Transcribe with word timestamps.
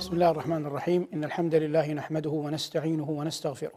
بسم 0.00 0.14
الله 0.14 0.30
الرحمن 0.30 0.66
الرحيم 0.66 1.08
إن 1.14 1.24
الحمد 1.24 1.54
لله 1.54 1.92
نحمده 1.92 2.30
ونستعينه 2.30 3.10
ونستغفره 3.10 3.72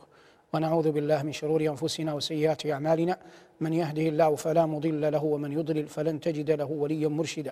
ونعوذ 0.54 0.92
بالله 0.92 1.24
من 1.24 1.32
شرور 1.32 1.62
أنفسنا 1.62 2.14
وسيئات 2.14 2.66
أعمالنا 2.66 3.18
من 3.62 3.74
يهده 3.74 4.02
الله 4.02 4.36
فلا 4.36 4.66
مضل 4.66 5.12
له 5.12 5.24
ومن 5.24 5.52
يضلل 5.52 5.88
فلن 5.88 6.20
تجد 6.20 6.52
له 6.52 6.66
وليا 6.66 7.08
مرشدا 7.08 7.52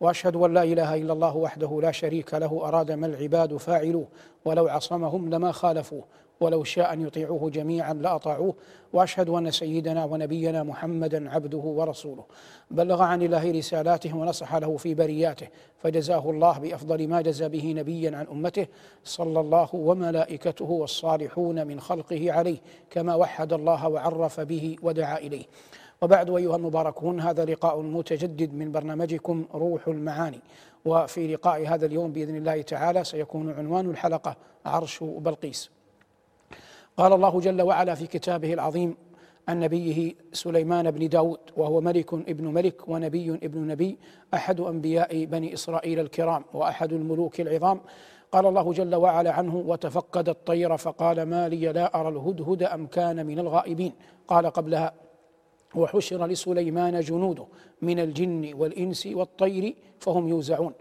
وأشهد 0.00 0.36
أن 0.36 0.54
لا 0.54 0.62
إله 0.62 0.94
إلا 0.94 1.12
الله 1.12 1.36
وحده 1.36 1.80
لا 1.82 1.92
شريك 1.92 2.34
له 2.34 2.60
أراد 2.68 2.92
ما 2.92 3.06
العباد 3.06 3.56
فاعلوه 3.56 4.06
ولو 4.44 4.68
عصمهم 4.68 5.30
لما 5.30 5.52
خالفوه 5.52 6.04
ولو 6.40 6.64
شاء 6.64 6.92
أن 6.92 7.06
يطيعوه 7.06 7.50
جميعا 7.50 7.92
لأطاعوه 7.92 8.54
وأشهد 8.92 9.28
أن 9.28 9.50
سيدنا 9.50 10.04
ونبينا 10.04 10.62
محمدا 10.62 11.30
عبده 11.30 11.58
ورسوله. 11.58 12.24
بلغ 12.70 13.02
عن 13.02 13.22
الله 13.22 13.50
رسالاته 13.50 14.16
ونصح 14.16 14.54
له 14.54 14.76
في 14.76 14.94
برياته 14.94 15.48
فجزاه 15.78 16.30
الله 16.30 16.58
بأفضل 16.58 17.08
ما 17.08 17.20
جزى 17.20 17.48
به 17.48 17.74
نبيا 17.76 18.16
عن 18.16 18.26
أمته 18.26 18.66
صلى 19.04 19.40
الله 19.40 19.68
وملائكته 19.72 20.70
والصالحون 20.70 21.66
من 21.66 21.80
خلقه 21.80 22.32
عليه 22.32 22.58
كما 22.90 23.14
وحد 23.14 23.52
الله 23.52 23.88
وعرف 23.88 24.40
به 24.40 24.76
ودعا 24.82 25.18
إليه. 25.18 25.44
وبعد 26.02 26.30
أيها 26.30 26.56
المباركون 26.56 27.20
هذا 27.20 27.44
لقاء 27.44 27.80
متجدد 27.80 28.54
من 28.54 28.72
برنامجكم 28.72 29.44
روح 29.54 29.88
المعاني. 29.88 30.40
وفي 30.84 31.34
لقاء 31.34 31.66
هذا 31.68 31.86
اليوم 31.86 32.12
بإذن 32.12 32.36
الله 32.36 32.62
تعالى 32.62 33.04
سيكون 33.04 33.50
عنوان 33.50 33.90
الحلقة 33.90 34.36
عرش 34.66 35.04
بلقيس. 35.04 35.77
قال 36.98 37.12
الله 37.12 37.40
جل 37.40 37.62
وعلا 37.62 37.94
في 37.94 38.06
كتابه 38.06 38.52
العظيم 38.52 38.96
عن 39.48 39.60
نبيه 39.60 40.14
سليمان 40.32 40.90
بن 40.90 41.08
داود 41.08 41.38
وهو 41.56 41.80
ملك 41.80 42.14
ابن 42.14 42.44
ملك 42.44 42.88
ونبي 42.88 43.30
ابن 43.34 43.66
نبي 43.66 43.98
أحد 44.34 44.60
أنبياء 44.60 45.24
بني 45.24 45.54
إسرائيل 45.54 46.00
الكرام 46.00 46.44
وأحد 46.54 46.92
الملوك 46.92 47.40
العظام. 47.40 47.80
قال 48.32 48.46
الله 48.46 48.72
جل 48.72 48.94
وعلا 48.94 49.32
عنه 49.32 49.56
وتفقد 49.56 50.28
الطير 50.28 50.76
فقال 50.76 51.22
ما 51.22 51.48
لي 51.48 51.72
لا 51.72 52.00
أرى 52.00 52.08
الهدهد 52.08 52.62
أم 52.62 52.86
كان 52.86 53.26
من 53.26 53.38
الغائبين 53.38 53.92
قال 54.28 54.46
قبلها 54.46 54.92
وحشر 55.74 56.26
لسليمان 56.26 57.00
جنوده 57.00 57.46
من 57.82 58.00
الجن 58.00 58.54
والإنس 58.54 59.06
والطير 59.06 59.74
فهم 60.00 60.28
يوزعون 60.28 60.72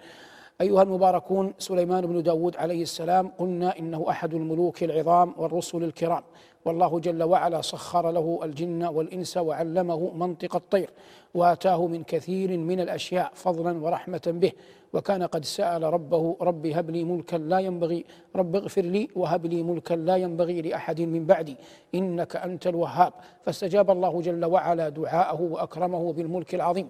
أيها 0.62 0.82
المباركون 0.82 1.54
سليمان 1.58 2.06
بن 2.06 2.24
داود 2.24 2.58
عليه 2.58 2.82
السلام 2.82 3.28
قلنا 3.38 3.80
إنه 3.80 4.06
أحد 4.10 4.34
الملوك 4.34 4.84
العظام 4.84 5.34
والرسل 5.38 5.84
الكرام. 5.84 6.24
والله 6.66 7.00
جل 7.00 7.24
وعلا 7.24 7.62
سخر 7.62 8.12
له 8.12 8.40
الجن 8.44 8.84
والإنس 8.84 9.38
وعلمه 9.38 10.14
منطق 10.14 10.56
الطير 10.56 10.90
وآتاه 11.34 11.88
من 11.88 12.04
كثير 12.04 12.58
من 12.58 12.80
الأشياء 12.80 13.32
فضلا 13.34 13.84
ورحمة 13.84 14.22
به. 14.26 14.52
وكان 14.94 15.24
قد 15.24 15.46
سأل 15.46 15.84
ربه 15.84 16.38
رب 16.42 16.66
هب 16.66 16.90
لي 16.90 17.04
ملكا 17.04 17.36
لا 17.36 17.60
ينبغي 17.60 18.06
رب 18.36 18.56
اغفر 18.56 18.82
لي 18.82 19.08
وهب 19.16 19.46
لي 19.46 19.64
ملكا 19.64 19.94
لا 19.94 20.16
ينبغي 20.16 20.62
لأحد 20.62 21.02
من 21.02 21.26
بعدي 21.26 21.56
إنك 21.96 22.36
أنت 22.36 22.68
الوهاب. 22.68 23.14
فاستجاب 23.44 23.92
الله 23.92 24.22
جل 24.22 24.46
وعلا 24.46 24.90
دعاءه 24.90 25.42
وأكرمه 25.42 26.14
بالملك 26.14 26.56
العظيم. 26.56 26.90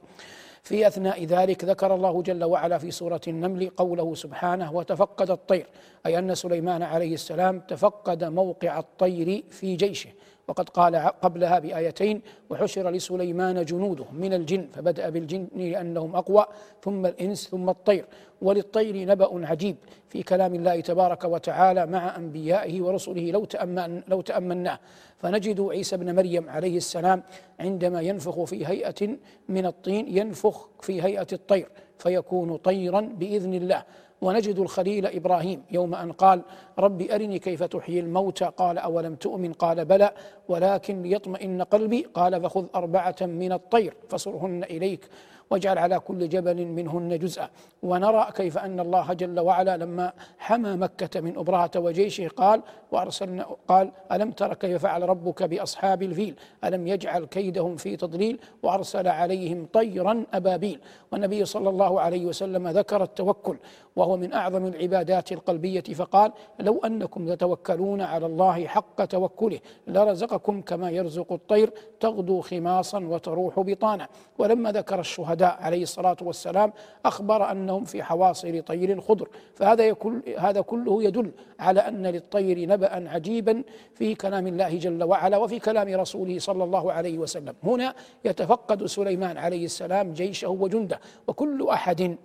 في 0.67 0.87
أثناء 0.87 1.25
ذلك 1.25 1.63
ذكر 1.63 1.95
الله 1.95 2.21
جل 2.21 2.43
وعلا 2.43 2.77
في 2.77 2.91
سورة 2.91 3.21
النمل 3.27 3.69
قوله 3.69 4.15
سبحانه 4.15 4.73
وتفقد 4.73 5.31
الطير 5.31 5.67
أي 6.05 6.19
أن 6.19 6.35
سليمان 6.35 6.83
عليه 6.83 7.13
السلام 7.13 7.59
تفقد 7.59 8.23
موقع 8.23 8.79
الطير 8.79 9.43
في 9.49 9.75
جيشه. 9.75 10.09
وقد 10.47 10.69
قال 10.69 10.95
قبلها 10.95 11.59
بآيتين 11.59 12.21
وحشر 12.49 12.89
لسليمان 12.89 13.65
جنوده 13.65 14.05
من 14.11 14.33
الجن 14.33 14.67
فبدأ 14.73 15.09
بالجن 15.09 15.47
لأنهم 15.55 16.15
أقوى 16.15 16.45
ثم 16.83 17.05
الإنس 17.05 17.47
ثم 17.47 17.69
الطير. 17.69 18.05
وللطير 18.41 19.07
نبأ 19.07 19.47
عجيب 19.47 19.75
في 20.09 20.23
كلام 20.23 20.55
الله 20.55 20.79
تبارك 20.79 21.23
وتعالى 21.23 21.85
مع 21.85 22.15
أنبيائه 22.15 22.81
ورسله 22.81 23.31
لو 23.31 23.45
تأمن 23.45 24.01
لو 24.07 24.21
تأمناه. 24.21 24.79
فنجد 25.17 25.61
عيسى 25.61 25.97
بن 25.97 26.15
مريم 26.15 26.49
عليه 26.49 26.77
السلام 26.77 27.23
عندما 27.59 28.01
ينفخ 28.01 28.43
في 28.43 28.67
هيئة 28.67 29.17
من 29.49 29.65
الطين 29.65 30.17
ينفخ 30.17 30.69
في 30.81 31.01
هيئة 31.03 31.27
الطير 31.33 31.69
فيكون 31.97 32.57
طيرا 32.57 33.01
بإذن 33.01 33.53
الله. 33.53 33.83
ونجد 34.21 34.59
الخليل 34.59 35.05
إبراهيم 35.05 35.63
يوم 35.71 35.95
أن 35.95 36.11
قال 36.11 36.41
رب 36.79 37.01
أرني 37.01 37.39
كيف 37.39 37.63
تحيي 37.63 37.99
الموتى؟ 37.99 38.51
قال 38.57 38.77
أولم 38.77 39.15
تؤمن؟ 39.15 39.53
قال 39.53 39.85
بلى. 39.85 40.11
ولكن 40.47 41.01
ليطمئن 41.01 41.61
قلبي؟ 41.61 42.07
قال 42.13 42.41
فخذ 42.41 42.65
أربعة 42.75 43.15
من 43.21 43.51
الطير 43.51 43.93
فصرهن 44.09 44.63
إليك. 44.63 45.09
واجعل 45.49 45.77
على 45.77 45.99
كل 45.99 46.29
جبل 46.29 46.65
منهن 46.65 47.19
جزءا. 47.19 47.49
ونرى 47.83 48.27
كيف 48.35 48.57
أن 48.57 48.79
الله 48.79 49.13
جل 49.13 49.39
وعلا 49.39 49.77
لما 49.77 50.13
حمى 50.37 50.75
مكة 50.75 51.21
من 51.21 51.37
أبرهة 51.37 51.71
وجيشه 51.75 52.27
قال 52.27 52.61
وأرسلنا 52.91 53.45
قال 53.67 53.91
ألم 54.11 54.31
تر 54.31 54.53
كيف 54.53 54.81
فعل 54.81 55.09
ربك 55.09 55.43
بأصحاب 55.43 56.03
الفيل؟ 56.03 56.35
ألم 56.63 56.87
يجعل 56.87 57.25
كيدهم 57.25 57.75
في 57.75 57.95
تضليل 57.95 58.39
وأرسل 58.63 59.07
عليهم 59.07 59.67
طيرا 59.73 60.23
أبابيل؟ 60.33 60.79
والنبي 61.11 61.45
صلى 61.45 61.69
الله 61.69 62.01
عليه 62.01 62.25
وسلم 62.25 62.67
ذكر 62.67 63.03
التوكل 63.03 63.57
وهو 63.95 64.17
من 64.17 64.33
أعظم 64.33 64.65
العبادات 64.65 65.31
القلبية 65.31 65.81
فقال 65.81 66.31
لو 66.59 66.79
أنكم 66.85 67.27
تتوكلون 67.27 68.01
على 68.01 68.25
الله 68.25 68.67
حق 68.67 69.05
توكله 69.05 69.59
لرزقكم 69.87 70.61
كما 70.61 70.89
يرزق 70.89 71.31
الطير 71.31 71.73
تغدو 71.99 72.41
خماصا 72.41 72.99
وتروح 72.99 73.59
بطانا. 73.59 74.07
ولما 74.37 74.71
ذكر 74.71 74.99
الشهداء 74.99 75.36
عليه 75.45 75.83
الصلاة 75.83 76.17
والسلام 76.21 76.73
أخبر 77.05 77.51
أنهم 77.51 77.83
في 77.83 78.03
حواصل 78.03 78.61
طير 78.61 79.01
خضر 79.01 79.29
فهذا 79.55 79.83
يكل 79.83 80.21
هذا 80.37 80.61
كله 80.61 81.03
يدل 81.03 81.31
على 81.59 81.79
أن 81.79 82.07
للطير 82.07 82.69
نبأ 82.69 83.09
عجيبا 83.09 83.63
في 83.95 84.15
كلام 84.15 84.47
الله 84.47 84.77
جل 84.77 85.03
وعلا 85.03 85.37
وفي 85.37 85.59
كلام 85.59 85.87
رسوله 85.99 86.39
صلى 86.39 86.63
الله 86.63 86.91
عليه 86.91 87.17
وسلم. 87.17 87.53
هنا 87.63 87.93
يتفقد 88.25 88.85
سليمان 88.85 89.37
عليه 89.37 89.65
السلام 89.65 90.13
جيشه 90.13 90.49
وجنده 90.49 90.99
وكل 91.27 91.67
أحد 91.69 92.17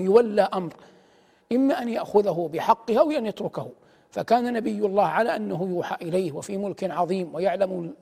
يولى 0.00 0.42
أمر 0.42 0.74
إما 1.52 1.82
أن 1.82 1.88
يأخذه 1.88 2.50
بحقه 2.52 3.00
أو 3.00 3.10
أن 3.10 3.26
يتركه. 3.26 3.68
فكان 4.10 4.52
نبي 4.52 4.86
الله 4.86 5.04
على 5.04 5.36
أنه 5.36 5.68
يوحى 5.70 5.96
إليه 6.02 6.32
وفي 6.32 6.56
ملك 6.56 6.84
عظيم 6.84 7.34
ويعلم 7.34 7.94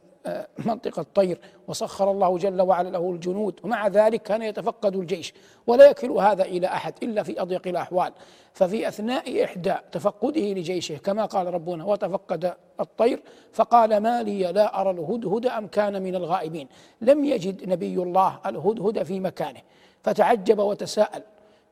منطق 0.64 0.98
الطير 0.98 1.38
وسخر 1.68 2.10
الله 2.10 2.38
جل 2.38 2.62
وعلا 2.62 2.88
له 2.88 3.10
الجنود 3.10 3.60
ومع 3.64 3.88
ذلك 3.88 4.22
كان 4.22 4.42
يتفقد 4.42 4.96
الجيش 4.96 5.34
ولا 5.66 5.90
يكل 5.90 6.10
هذا 6.10 6.44
إلى 6.44 6.66
أحد 6.66 6.94
إلا 7.02 7.22
في 7.22 7.42
أضيق 7.42 7.68
الأحوال. 7.68 8.12
ففي 8.52 8.88
أثناء 8.88 9.44
إحدى 9.44 9.74
تفقده 9.92 10.40
لجيشه 10.40 10.96
كما 10.96 11.24
قال 11.24 11.54
ربنا 11.54 11.84
وتفقد 11.84 12.54
الطير 12.80 13.22
فقال 13.52 13.96
ما 13.96 14.22
لي 14.22 14.52
لا 14.52 14.80
أرى 14.80 14.90
الهدهد 14.90 15.46
أم 15.46 15.66
كان 15.66 16.02
من 16.02 16.14
الغائبين. 16.14 16.68
لم 17.00 17.24
يجد 17.24 17.68
نبي 17.68 17.96
الله 17.96 18.38
الهدهد 18.46 19.02
في 19.02 19.20
مكانه 19.20 19.60
فتعجب 20.02 20.58
وتساءل 20.58 21.22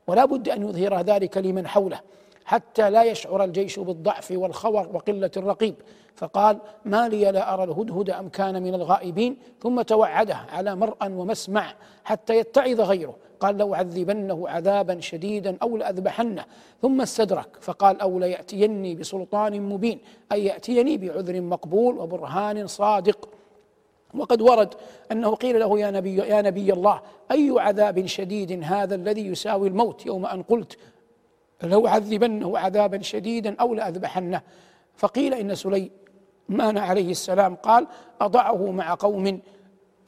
ولا 0.07 0.25
بد 0.25 0.49
أن 0.49 0.69
يظهر 0.69 1.01
ذلك 1.01 1.39
لمن 1.39 1.67
حوله. 1.67 2.01
حتى 2.45 2.91
لا 2.91 3.05
يشعر 3.05 3.45
الجيش 3.45 3.79
بالضعف 3.79 4.31
والخور 4.31 4.89
وقلة 4.93 5.31
الرقيب. 5.37 5.75
فقال 6.17 6.59
ما 6.85 7.09
لي 7.09 7.33
لا 7.33 7.55
أرى 7.55 7.65
الهدهد 7.65 8.11
أم 8.11 8.29
كان 8.29 8.63
من 8.63 8.75
الغائبين. 8.75 9.37
ثم 9.63 9.83
توعده 9.83 10.37
على 10.37 10.77
مرأى 10.77 11.13
ومسمع 11.13 11.75
حتى 12.05 12.39
يتعظ 12.39 12.81
غيره. 12.81 13.15
قال 13.41 13.57
لو 13.59 13.75
عذبنه 13.75 14.49
عذابا 14.49 15.01
شديدا 15.01 15.57
أو 15.63 15.77
لأذبحنه. 15.77 16.45
ثم 16.83 17.01
استدرك 17.01 17.49
فقال 17.61 18.01
أو 18.01 18.19
ليأتيني 18.19 18.95
بسلطان 18.95 19.63
مبين 19.63 19.99
أي 20.33 20.45
يأتيني 20.45 20.99
بعذر 20.99 21.41
مقبول 21.41 21.99
وبرهان 21.99 22.67
صادق. 22.67 23.29
وقد 24.15 24.43
ورد 24.43 24.75
أنه 25.13 25.35
قيل 25.35 25.61
له 25.61 25.79
يا 25.79 25.91
نبي 25.91 26.17
يا 26.17 26.43
نبي 26.43 26.73
الله 26.73 27.01
أي 27.31 27.55
عذاب 27.59 28.07
شديد 28.07 28.63
هذا 28.65 28.95
الذي 28.95 29.27
يساوي 29.27 29.69
الموت 29.69 30.07
يوم 30.07 30.27
أن 30.27 30.43
قلت 30.43 30.79
لو 31.65 31.87
عذبنه 31.87 32.59
عذابا 32.59 33.03
شديدا 33.03 33.57
أو 33.61 33.75
لاذبحنه 33.75 34.41
فقيل 34.97 35.35
إن 35.35 35.55
سليمان 35.55 36.79
عليه 36.79 37.11
السلام 37.11 37.55
قال 37.55 37.87
أضعه 38.21 38.71
مع 38.71 38.95
قوم 38.95 39.41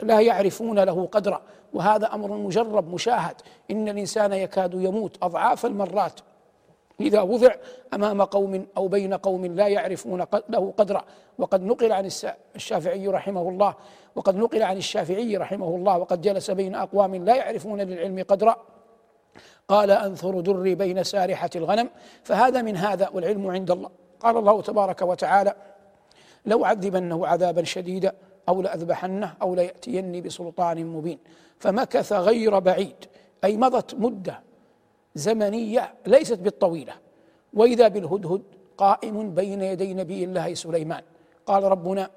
لا 0.01 0.19
يعرفون 0.19 0.79
له 0.79 1.05
قدرا. 1.05 1.41
وهذا 1.73 2.13
أمر 2.13 2.31
مجرب 2.31 2.93
مشاهد. 2.93 3.35
إن 3.71 3.89
الإنسان 3.89 4.33
يكاد 4.33 4.73
يموت 4.73 5.17
أضعاف 5.23 5.65
المرات 5.65 6.19
إذا 7.01 7.21
وضع 7.21 7.49
أمام 7.93 8.21
قوم 8.21 8.67
أو 8.77 8.87
بين 8.87 9.13
قوم 9.13 9.45
لا 9.45 9.67
يعرفون 9.67 10.25
له 10.49 10.73
قدرا. 10.77 11.03
وقد 11.37 11.63
نقل 11.63 11.91
عن 11.91 12.09
الشافعي 12.55 13.07
رحمه 13.07 13.49
الله. 13.49 13.73
وقد 14.15 14.35
نقل 14.35 14.63
عن 14.63 14.77
الشافعي 14.77 15.37
رحمه 15.37 15.75
الله. 15.75 15.97
وقد 15.97 16.21
جلس 16.21 16.51
بين 16.51 16.75
أقوام 16.75 17.15
لا 17.15 17.35
يعرفون 17.35 17.81
للعلم 17.81 18.23
قدرا. 18.27 18.55
قال 19.67 19.91
أنثر 19.91 20.39
دري 20.39 20.75
بين 20.75 21.03
سارحة 21.03 21.49
الغنم 21.55 21.89
فهذا 22.23 22.61
من 22.61 22.77
هذا 22.77 23.09
والعلم 23.13 23.47
عند 23.47 23.71
الله. 23.71 23.89
قال 24.19 24.37
الله 24.37 24.61
تبارك 24.61 25.01
وتعالى 25.01 25.55
لو 26.45 26.65
عذبنه 26.65 27.27
عذابا 27.27 27.63
شديدا 27.63 28.13
أو 28.49 28.61
لأذبحنه 28.61 29.33
أو 29.41 29.55
ليأتيني 29.55 30.21
بسلطان 30.21 30.85
مبين 30.85 31.19
فمكث 31.59 32.13
غير 32.13 32.59
بعيد 32.59 33.05
أي 33.43 33.57
مضت 33.57 33.95
مدة 33.95 34.39
زمنية 35.15 35.93
ليست 36.05 36.39
بالطويلة 36.39 36.93
وإذا 37.53 37.87
بالهدهد 37.87 38.41
قائم 38.77 39.33
بين 39.33 39.61
يدي 39.61 39.93
نبي 39.93 40.23
الله 40.23 40.53
سليمان. 40.53 41.03
قال 41.45 41.63
ربنا 41.63 42.09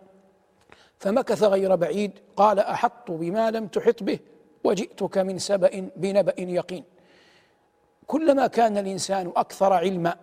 فمكث 0.98 1.42
غير 1.42 1.74
بعيد 1.74 2.12
قال 2.36 2.58
أحط 2.58 3.10
بما 3.10 3.50
لم 3.50 3.66
تحط 3.66 4.02
به 4.02 4.18
وجئتك 4.64 5.18
من 5.18 5.38
سبأ 5.38 5.90
بنبأ 5.96 6.34
يقين. 6.38 6.84
كلما 8.10 8.46
كان 8.46 8.78
الإنسان 8.78 9.32
أكثر 9.36 9.72
علما 9.72 10.16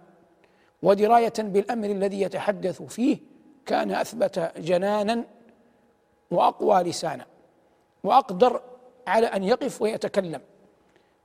ودراية 0.84 1.34
بالأمر 1.40 1.86
الذي 1.86 2.22
يتحدث 2.22 2.82
فيه 2.82 3.18
كان 3.66 3.92
أثبت 3.92 4.52
جنانا 4.58 5.24
وأقوى 6.32 6.84
لسانا 6.84 7.26
وأقدر 8.04 8.62
على 9.08 9.28
أن 9.28 9.44
يقف 9.44 9.82
ويتكلم. 9.82 10.42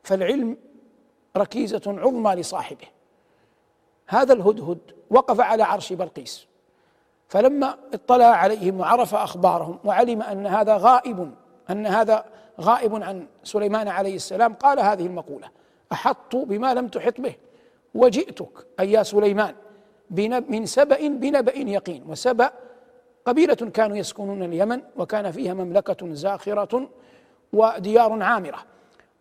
فالعلم 0.02 0.56
ركيزة 1.36 1.82
عظمى 1.86 2.34
لصاحبه. 2.34 2.86
هذا 4.06 4.32
الهدهد 4.32 4.78
وقف 5.10 5.40
على 5.40 5.62
عرش 5.62 5.92
بلقيس. 5.92 6.46
فلما 7.28 7.78
اطلع 7.94 8.26
عليهم 8.26 8.80
وعرف 8.80 9.14
أخبارهم 9.14 9.78
وعلم 9.84 10.22
أن 10.22 10.46
هذا 10.46 10.76
غائب 10.76 11.34
أن 11.70 11.86
هذا 11.86 12.24
غائب 12.60 13.02
عن 13.02 13.26
سليمان 13.44 13.88
عليه 13.88 14.16
السلام 14.16 14.54
قال 14.54 14.80
هذه 14.80 15.06
المقولة 15.06 15.61
أحط 15.92 16.36
بما 16.36 16.74
لم 16.74 16.88
تحط 16.88 17.20
به. 17.20 17.34
وجئتك 17.94 18.66
اي 18.80 18.92
يا 18.92 19.02
سليمان 19.02 19.54
من 20.48 20.66
سبأ 20.66 21.08
بنبأ 21.08 21.56
يقين. 21.56 22.04
وسبأ 22.08 22.52
قبيلة 23.26 23.54
كانوا 23.54 23.96
يسكنون 23.96 24.42
اليمن 24.42 24.80
وكان 24.96 25.30
فيها 25.30 25.54
مملكة 25.54 26.14
زاخرة 26.14 26.88
وديار 27.52 28.22
عامرة. 28.22 28.58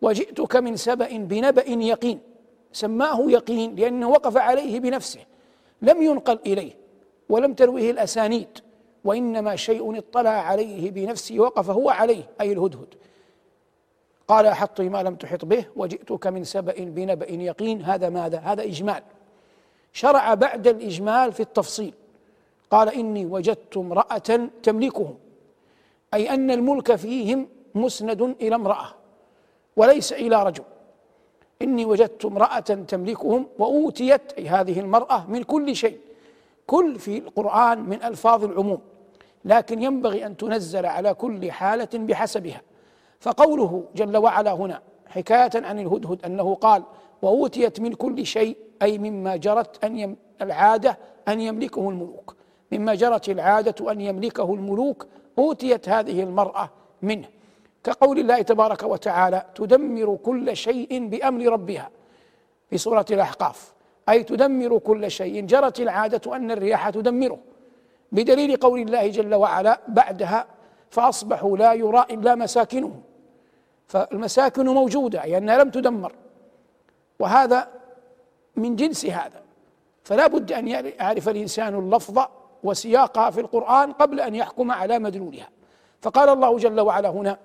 وجئتك 0.02 0.56
من 0.56 0.76
سبأ 0.76 1.16
بنبأ 1.16 1.68
يقين. 1.68 2.20
سماه 2.72 3.30
يقين 3.30 3.74
لأنه 3.74 4.08
وقف 4.08 4.36
عليه 4.36 4.80
بنفسه. 4.80 5.20
لم 5.82 6.02
ينقل 6.02 6.38
إليه 6.46 6.72
ولم 7.28 7.54
ترويه 7.54 7.90
الأسانيد. 7.90 8.58
وإنما 9.04 9.56
شيء 9.56 9.98
اطلع 9.98 10.30
عليه 10.30 10.90
بنفسه 10.90 11.38
وقف 11.38 11.70
هو 11.70 11.90
عليه 11.90 12.30
أي 12.40 12.52
الهدهد. 12.52 12.94
قال 14.28 14.46
أحط 14.46 14.80
ما 14.80 15.02
لم 15.02 15.14
تحط 15.14 15.44
به 15.44 15.64
وجئتك 15.76 16.26
من 16.26 16.44
سبأ 16.44 16.74
بنبأ 16.78 17.30
يقين. 17.30 17.82
هذا 17.82 18.08
ماذا؟ 18.08 18.38
هذا 18.38 18.62
إجمال. 18.62 19.02
شرع 19.92 20.34
بعد 20.34 20.66
الإجمال 20.66 21.32
في 21.32 21.40
التفصيل. 21.40 21.94
قال 22.70 22.88
إني 22.88 23.26
وجدت 23.26 23.76
امرأة 23.76 24.48
تملكهم 24.62 25.14
أي 26.14 26.30
أن 26.30 26.50
الملك 26.50 26.94
فيهم 26.94 27.48
مسند 27.74 28.22
إلى 28.22 28.54
امرأة 28.54 28.88
وليس 29.76 30.12
إلى 30.12 30.42
رجل. 30.42 30.64
إني 31.62 31.84
وجدت 31.84 32.24
امرأة 32.24 32.60
تملكهم 32.60 33.46
وأوتيت 33.58 34.32
أي 34.32 34.48
هذه 34.48 34.80
المرأة 34.80 35.26
من 35.28 35.42
كل 35.42 35.76
شيء. 35.76 35.98
كل 36.66 36.98
في 36.98 37.18
القرآن 37.18 37.78
من 37.80 38.02
ألفاظ 38.02 38.44
العموم. 38.44 38.80
لكن 39.44 39.82
ينبغي 39.82 40.26
أن 40.26 40.36
تنزل 40.36 40.86
على 40.86 41.14
كل 41.14 41.52
حالة 41.52 41.88
بحسبها. 41.94 42.60
فقوله 43.22 43.84
جل 43.94 44.16
وعلا 44.16 44.52
هنا 44.52 44.82
حكاية 45.08 45.50
عن 45.54 45.78
الهدهد 45.78 46.24
أنه 46.24 46.54
قال 46.54 46.82
وأوتيت 47.22 47.80
من 47.80 47.92
كل 47.92 48.26
شيء 48.26 48.56
أي 48.82 48.98
مما 48.98 49.36
جرت 49.36 49.84
أن 49.84 49.98
يم 49.98 50.16
العادة 50.42 50.98
أن 51.28 51.40
يملكه 51.40 51.88
الملوك. 51.88 52.36
مما 52.72 52.94
جرت 52.94 53.28
العادة 53.28 53.92
أن 53.92 54.00
يملكه 54.00 54.54
الملوك 54.54 55.06
أوتيت 55.38 55.88
هذه 55.88 56.22
المرأة 56.22 56.70
منه. 57.02 57.28
كقول 57.84 58.18
الله 58.18 58.42
تبارك 58.42 58.82
وتعالى 58.82 59.42
تدمر 59.54 60.16
كل 60.16 60.56
شيء 60.56 61.08
بأمر 61.08 61.44
ربها. 61.46 61.90
في 62.70 62.78
سورة 62.78 63.06
الأحقاف 63.10 63.72
أي 64.08 64.22
تدمر 64.22 64.78
كل 64.78 65.10
شيء 65.10 65.46
جرت 65.46 65.80
العادة 65.80 66.36
أن 66.36 66.50
الرياح 66.50 66.90
تدمره. 66.90 67.38
بدليل 68.12 68.56
قول 68.56 68.80
الله 68.80 69.08
جل 69.08 69.34
وعلا 69.34 69.80
بعدها 69.88 70.46
فأصبحوا 70.90 71.56
لا 71.56 71.72
يرى 71.72 72.06
إلا 72.10 72.34
مساكنهم. 72.34 73.11
فالمساكن 73.92 74.66
موجودة 74.68 75.22
أي 75.22 75.38
أنها 75.38 75.64
لم 75.64 75.70
تدمر. 75.70 76.12
وهذا 77.18 77.68
من 78.56 78.76
جنس 78.76 79.06
هذا. 79.06 79.42
فلا 80.04 80.26
بد 80.26 80.52
أن 80.52 80.68
يعرف 80.68 81.28
الإنسان 81.28 81.78
اللفظ 81.78 82.18
وسياقها 82.62 83.30
في 83.30 83.40
القرآن 83.40 83.92
قبل 83.92 84.20
أن 84.20 84.34
يحكم 84.34 84.70
على 84.70 84.98
مدلولها. 84.98 85.48
فقال 86.02 86.28
الله 86.28 86.58
جل 86.58 86.80
وعلا 86.80 87.08
هنا 87.08 87.38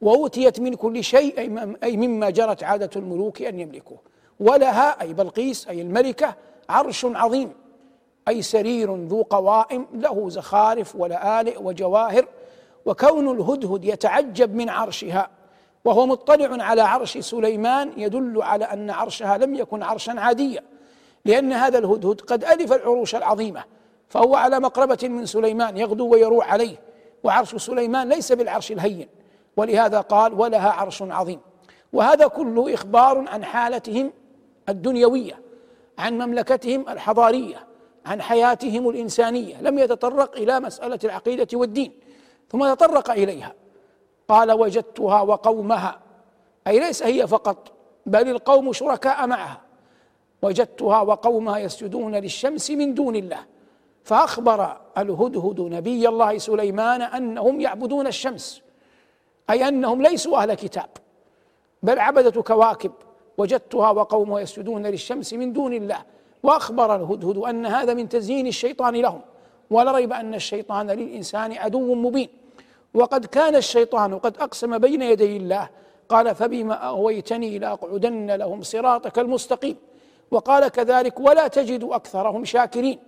وأوتيت 0.00 0.60
من 0.60 0.74
كل 0.74 1.04
شيء 1.04 1.40
أي 1.82 1.96
مما 1.96 2.30
جرت 2.30 2.64
عادة 2.64 2.90
الملوك 2.96 3.42
أن 3.42 3.60
يملكوه. 3.60 3.98
ولها 4.40 5.00
أي 5.02 5.12
بلقيس 5.12 5.68
أي 5.68 5.82
الملكة 5.82 6.34
عرش 6.68 7.04
عظيم. 7.04 7.52
أي 8.28 8.42
سرير 8.42 8.94
ذو 8.94 9.22
قوائم 9.22 9.86
له 9.94 10.30
زخارف 10.30 10.96
ولآلئ 10.96 11.62
وجواهر 11.62 12.26
وكون 12.86 13.30
الهدهد 13.30 13.84
يتعجب 13.84 14.54
من 14.54 14.68
عرشها 14.68 15.28
وهو 15.84 16.06
مطلع 16.06 16.64
على 16.64 16.82
عرش 16.82 17.18
سليمان 17.18 17.92
يدل 17.96 18.42
على 18.42 18.64
أن 18.64 18.90
عرشها 18.90 19.38
لم 19.38 19.54
يكن 19.54 19.82
عرشا 19.82 20.12
عاديا 20.12 20.62
لأن 21.24 21.52
هذا 21.52 21.78
الهدهد 21.78 22.20
قد 22.20 22.44
ألف 22.44 22.72
العروش 22.72 23.14
العظيمة 23.14 23.64
فهو 24.08 24.36
على 24.36 24.60
مقربة 24.60 24.98
من 25.02 25.26
سليمان 25.26 25.76
يغدو 25.76 26.08
ويروح 26.08 26.52
عليه 26.52 26.76
وعرش 27.24 27.56
سليمان 27.56 28.08
ليس 28.08 28.32
بالعرش 28.32 28.72
الهين 28.72 29.08
ولهذا 29.56 30.00
قال 30.00 30.34
ولها 30.34 30.70
عرش 30.70 31.02
عظيم 31.02 31.40
وهذا 31.92 32.26
كله 32.26 32.74
إخبار 32.74 33.24
عن 33.28 33.44
حالتهم 33.44 34.12
الدنيوية 34.68 35.40
عن 35.98 36.18
مملكتهم 36.18 36.88
الحضارية 36.88 37.66
عن 38.06 38.22
حياتهم 38.22 38.88
الإنسانية 38.88 39.62
لم 39.62 39.78
يتطرق 39.78 40.36
إلى 40.36 40.60
مسألة 40.60 40.98
العقيدة 41.04 41.58
والدين. 41.58 41.92
ثم 42.50 42.74
تطرق 42.74 43.10
إليها. 43.10 43.54
قال 44.28 44.52
وجدتها 44.52 45.20
وقومها. 45.20 46.00
أي 46.66 46.78
ليس 46.78 47.02
هي 47.02 47.26
فقط 47.26 47.72
بل 48.06 48.28
القوم 48.28 48.72
شركاء 48.72 49.26
معها. 49.26 49.60
وجدتها 50.42 51.00
وقومها 51.00 51.58
يسجدون 51.58 52.14
للشمس 52.14 52.70
من 52.70 52.94
دون 52.94 53.16
الله. 53.16 53.38
فأخبر 54.04 54.76
الهدهد 54.98 55.60
نبي 55.60 56.08
الله 56.08 56.38
سليمان 56.38 57.02
أنهم 57.02 57.60
يعبدون 57.60 58.06
الشمس 58.06 58.62
أي 59.50 59.68
أنهم 59.68 60.02
ليسوا 60.02 60.38
أهل 60.38 60.54
كتاب 60.54 60.88
بل 61.82 61.98
عبدة 61.98 62.42
كواكب. 62.42 62.92
وجدتها 63.38 63.90
وقومها 63.90 64.40
يسجدون 64.40 64.86
للشمس 64.86 65.32
من 65.32 65.52
دون 65.52 65.72
الله. 65.72 66.02
وأخبر 66.42 66.96
الهدهد 66.96 67.36
أن 67.36 67.66
هذا 67.66 67.94
من 67.94 68.08
تزيين 68.08 68.46
الشيطان 68.46 68.94
لهم. 68.96 69.20
ولا 69.70 69.92
ريب 69.92 70.12
أن 70.12 70.34
الشيطان 70.34 70.90
للإنسان 70.90 71.52
عدو 71.52 71.94
مبين. 71.94 72.28
وقد 72.94 73.26
كان 73.26 73.56
الشيطان 73.56 74.18
قد 74.18 74.36
أقسم 74.36 74.78
بين 74.78 75.02
يدي 75.02 75.36
الله. 75.36 75.68
قال 76.08 76.34
فبما 76.34 76.88
أغويتني 76.88 77.58
لأقعدن 77.58 78.30
لهم 78.30 78.62
صراطك 78.62 79.18
المستقيم. 79.18 79.76
وقال 80.30 80.68
كذلك 80.68 81.20
ولا 81.20 81.48
تجد 81.48 81.84
أكثرهم 81.84 82.44
شاكرين. 82.44 82.98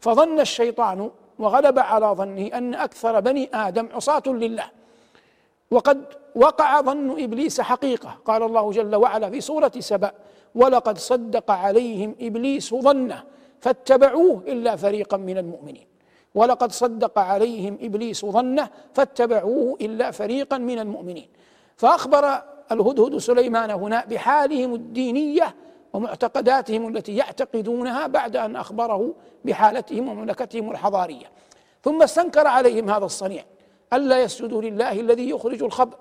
فظن 0.00 0.40
الشيطان 0.40 1.10
وغلب 1.38 1.78
على 1.78 2.06
ظنه 2.06 2.46
أن 2.46 2.74
أكثر 2.74 3.20
بني 3.20 3.50
آدم 3.54 3.88
عصاة 3.94 4.22
لله. 4.26 4.64
وقد 5.70 6.04
وقع 6.34 6.80
ظن 6.80 7.22
إبليس 7.22 7.60
حقيقة. 7.60 8.18
قال 8.24 8.42
الله 8.42 8.70
جل 8.70 8.94
وعلا 8.94 9.30
في 9.30 9.40
سورة 9.40 9.72
سبأ 9.78 10.12
ولقد 10.54 10.98
صدق 10.98 11.50
عليهم 11.50 12.14
إبليس 12.20 12.74
ظنه 12.74 13.22
فاتبعوه 13.60 14.42
إلا 14.46 14.76
فريقا 14.76 15.16
من 15.16 15.38
المؤمنين. 15.38 15.93
ولقد 16.34 16.72
صدق 16.72 17.18
عليهم 17.18 17.78
إبليس 17.80 18.26
ظنه 18.26 18.68
فاتبعوه 18.92 19.76
إلا 19.80 20.10
فريقا 20.10 20.58
من 20.58 20.78
المؤمنين. 20.78 21.28
فأخبر 21.76 22.42
الهدهد 22.72 23.16
سليمان 23.16 23.70
هنا 23.70 24.04
بحالهم 24.04 24.74
الدينية 24.74 25.54
ومعتقداتهم 25.92 26.96
التي 26.96 27.16
يعتقدونها 27.16 28.06
بعد 28.06 28.36
أن 28.36 28.56
أخبره 28.56 29.14
بحالتهم 29.44 30.08
ومملكتهم 30.08 30.70
الحضارية. 30.70 31.26
ثم 31.82 32.02
استنكر 32.02 32.46
عليهم 32.46 32.90
هذا 32.90 33.04
الصنيع 33.04 33.44
ألا 33.92 34.22
يسجدوا 34.22 34.62
لله 34.62 35.00
الذي 35.00 35.30
يخرج 35.30 35.62
الخبر. 35.62 35.96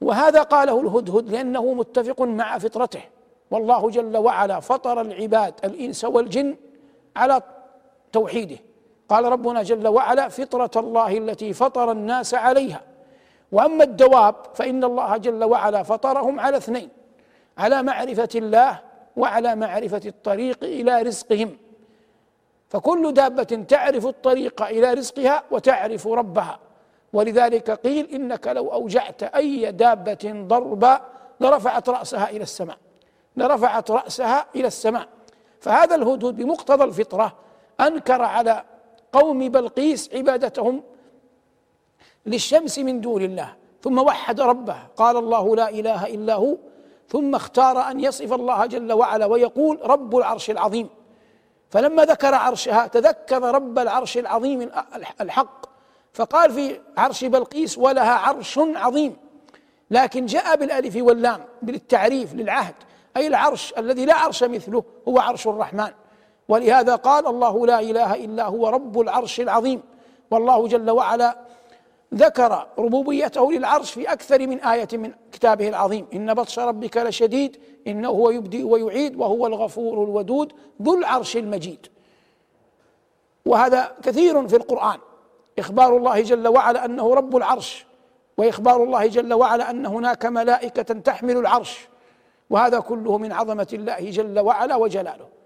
وهذا 0.00 0.42
قاله 0.42 0.80
الهدهد 0.80 1.30
لأنه 1.30 1.74
متفق 1.74 2.22
مع 2.22 2.58
فطرته. 2.58 3.02
والله 3.50 3.90
جل 3.90 4.16
وعلا 4.16 4.60
فطر 4.60 5.00
العباد 5.00 5.54
الإنس 5.64 6.04
والجن 6.04 6.56
على 7.16 7.42
توحيده. 8.12 8.56
قال 9.10 9.24
ربنا 9.24 9.62
جل 9.62 9.88
وعلا 9.88 10.28
فطرة 10.28 10.70
الله 10.76 11.18
التي 11.18 11.52
فطر 11.52 11.92
الناس 11.92 12.34
عليها. 12.34 12.80
وأما 13.52 13.84
الدواب 13.84 14.34
فإن 14.54 14.84
الله 14.84 15.16
جل 15.16 15.44
وعلا 15.44 15.82
فطرهم 15.82 16.40
على 16.40 16.56
اثنين 16.56 16.88
على 17.58 17.82
معرفة 17.82 18.28
الله 18.34 18.80
وعلى 19.16 19.56
معرفة 19.56 20.00
الطريق 20.06 20.64
إلى 20.64 21.02
رزقهم. 21.02 21.56
فكل 22.68 23.12
دابة 23.12 23.64
تعرف 23.68 24.06
الطريق 24.06 24.62
إلى 24.62 24.94
رزقها 24.94 25.42
وتعرف 25.50 26.06
ربها. 26.06 26.58
ولذلك 27.12 27.70
قيل 27.70 28.10
إنك 28.14 28.46
لو 28.46 28.72
أوجعت 28.72 29.22
أي 29.22 29.72
دابة 29.72 30.44
ضربا 30.46 31.00
لرفعت 31.40 31.88
رأسها 31.88 32.30
إلى 32.30 32.42
السماء 32.42 32.76
لرفعت 33.36 33.90
رأسها 33.90 34.46
إلى 34.56 34.66
السماء. 34.66 35.08
فهذا 35.60 35.94
الهدهد 35.94 36.36
بمقتضى 36.36 36.84
الفطرة 36.84 37.32
أنكر 37.80 38.22
على 38.22 38.64
قوم 39.12 39.48
بلقيس 39.48 40.10
عبادتهم 40.14 40.82
للشمس 42.26 42.78
من 42.78 43.00
دون 43.00 43.22
الله. 43.22 43.56
ثم 43.82 43.98
وحد 43.98 44.40
ربه. 44.40 44.76
قال 44.96 45.16
الله 45.16 45.56
لا 45.56 45.70
إله 45.70 46.06
إلا 46.06 46.34
هو. 46.34 46.56
ثم 47.08 47.34
اختار 47.34 47.90
أن 47.90 48.00
يصف 48.00 48.32
الله 48.32 48.66
جل 48.66 48.92
وعلا 48.92 49.26
ويقول 49.26 49.90
رب 49.90 50.16
العرش 50.16 50.50
العظيم. 50.50 50.88
فلما 51.70 52.04
ذكر 52.04 52.34
عرشها 52.34 52.86
تذكر 52.86 53.42
رب 53.42 53.78
العرش 53.78 54.18
العظيم 54.18 54.70
الحق. 55.20 55.66
فقال 56.12 56.52
في 56.52 56.80
عرش 56.96 57.24
بلقيس 57.24 57.78
ولها 57.78 58.12
عرش 58.12 58.58
عظيم. 58.58 59.16
لكن 59.90 60.26
جاء 60.26 60.56
بالألف 60.56 60.96
واللام 60.96 61.44
بالتعريف 61.62 62.34
للعهد. 62.34 62.74
أي 63.16 63.26
العرش 63.26 63.74
الذي 63.78 64.04
لا 64.04 64.14
عرش 64.14 64.44
مثله 64.44 64.84
هو 65.08 65.18
عرش 65.18 65.46
الرحمن. 65.46 65.90
ولهذا 66.50 66.94
قال 66.96 67.26
الله 67.26 67.66
لا 67.66 67.80
إله 67.80 68.14
إلا 68.14 68.46
هو 68.46 68.68
رب 68.68 69.00
العرش 69.00 69.40
العظيم. 69.40 69.82
والله 70.30 70.68
جل 70.68 70.90
وعلا 70.90 71.38
ذكر 72.14 72.66
ربوبيته 72.78 73.52
للعرش 73.52 73.90
في 73.90 74.12
أكثر 74.12 74.46
من 74.46 74.60
آية 74.60 74.88
من 74.92 75.12
كتابه 75.32 75.68
العظيم. 75.68 76.06
إن 76.14 76.34
بطش 76.34 76.58
ربك 76.58 76.96
لشديد 76.96 77.60
إنه 77.86 78.08
هو 78.08 78.30
يبدئ 78.30 78.62
ويعيد 78.62 79.16
وهو 79.16 79.46
الغفور 79.46 80.04
الودود 80.04 80.52
ذو 80.82 80.98
العرش 80.98 81.36
المجيد. 81.36 81.86
وهذا 83.46 83.92
كثير 84.02 84.48
في 84.48 84.56
القرآن. 84.56 84.98
إخبار 85.58 85.96
الله 85.96 86.20
جل 86.20 86.48
وعلا 86.48 86.84
أنه 86.84 87.14
رب 87.14 87.36
العرش 87.36 87.86
وإخبار 88.38 88.84
الله 88.84 89.06
جل 89.06 89.34
وعلا 89.34 89.70
أن 89.70 89.86
هناك 89.86 90.26
ملائكة 90.26 90.94
تحمل 90.94 91.36
العرش. 91.36 91.88
وهذا 92.50 92.80
كله 92.80 93.18
من 93.18 93.32
عظمة 93.32 93.68
الله 93.72 94.10
جل 94.10 94.38
وعلا 94.38 94.76
وجلاله. 94.76 95.39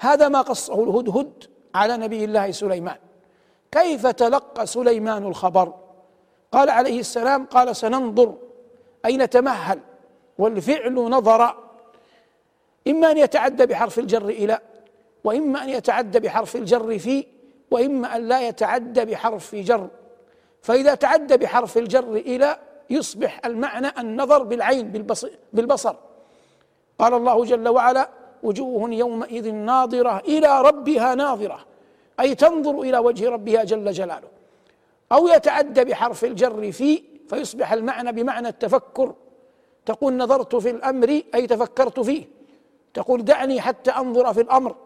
هذا 0.00 0.28
ما 0.28 0.40
قصه 0.40 0.84
الهدهد 0.84 1.44
على 1.74 1.96
نبي 1.96 2.24
الله 2.24 2.50
سليمان. 2.50 2.96
كيف 3.72 4.06
تلقى 4.06 4.66
سليمان 4.66 5.26
الخبر؟ 5.26 5.74
قال 6.52 6.70
عليه 6.70 7.00
السلام 7.00 7.46
قال 7.46 7.76
سننظر 7.76 8.34
اي 9.04 9.16
نتمهل 9.16 9.80
والفعل 10.38 10.94
نظر. 10.94 11.54
إما 12.88 13.10
أن 13.10 13.18
يتعدى 13.18 13.66
بحرف 13.66 13.98
الجر 13.98 14.28
إلى 14.28 14.58
وإما 15.24 15.64
أن 15.64 15.68
يتعدى 15.68 16.20
بحرف 16.20 16.56
الجر 16.56 16.98
في 16.98 17.26
وإما 17.70 18.16
أن 18.16 18.28
لا 18.28 18.48
يتعدى 18.48 19.04
بحرف 19.04 19.54
جر. 19.54 19.88
فإذا 20.62 20.94
تعدى 20.94 21.36
بحرف 21.36 21.78
الجر 21.78 22.12
إلى 22.16 22.58
يصبح 22.90 23.40
المعنى 23.44 23.88
النظر 23.98 24.42
بالعين 24.42 24.88
بالبصر, 24.88 25.30
بالبصر. 25.52 25.96
قال 26.98 27.14
الله 27.14 27.44
جل 27.44 27.68
وعلا 27.68 28.19
وجوه 28.42 28.90
يومئذ 28.90 29.54
ناظرة 29.54 30.18
إلى 30.18 30.62
ربها 30.62 31.14
ناظرة. 31.14 31.58
أي 32.20 32.34
تنظر 32.34 32.80
إلى 32.80 32.98
وجه 32.98 33.30
ربها 33.30 33.64
جل 33.64 33.92
جلاله. 33.92 34.28
أو 35.12 35.28
يتعدى 35.28 35.84
بحرف 35.84 36.24
الجر 36.24 36.72
في 36.72 37.02
فيصبح 37.28 37.72
المعنى 37.72 38.12
بمعنى 38.12 38.48
التفكر. 38.48 39.14
تقول 39.86 40.16
نظرت 40.16 40.56
في 40.56 40.70
الأمر 40.70 41.22
أي 41.34 41.46
تفكرت 41.46 42.00
فيه. 42.00 42.24
تقول 42.94 43.24
دعني 43.24 43.60
حتى 43.60 43.90
أنظر 43.90 44.32
في 44.34 44.40
الأمر 44.40 44.76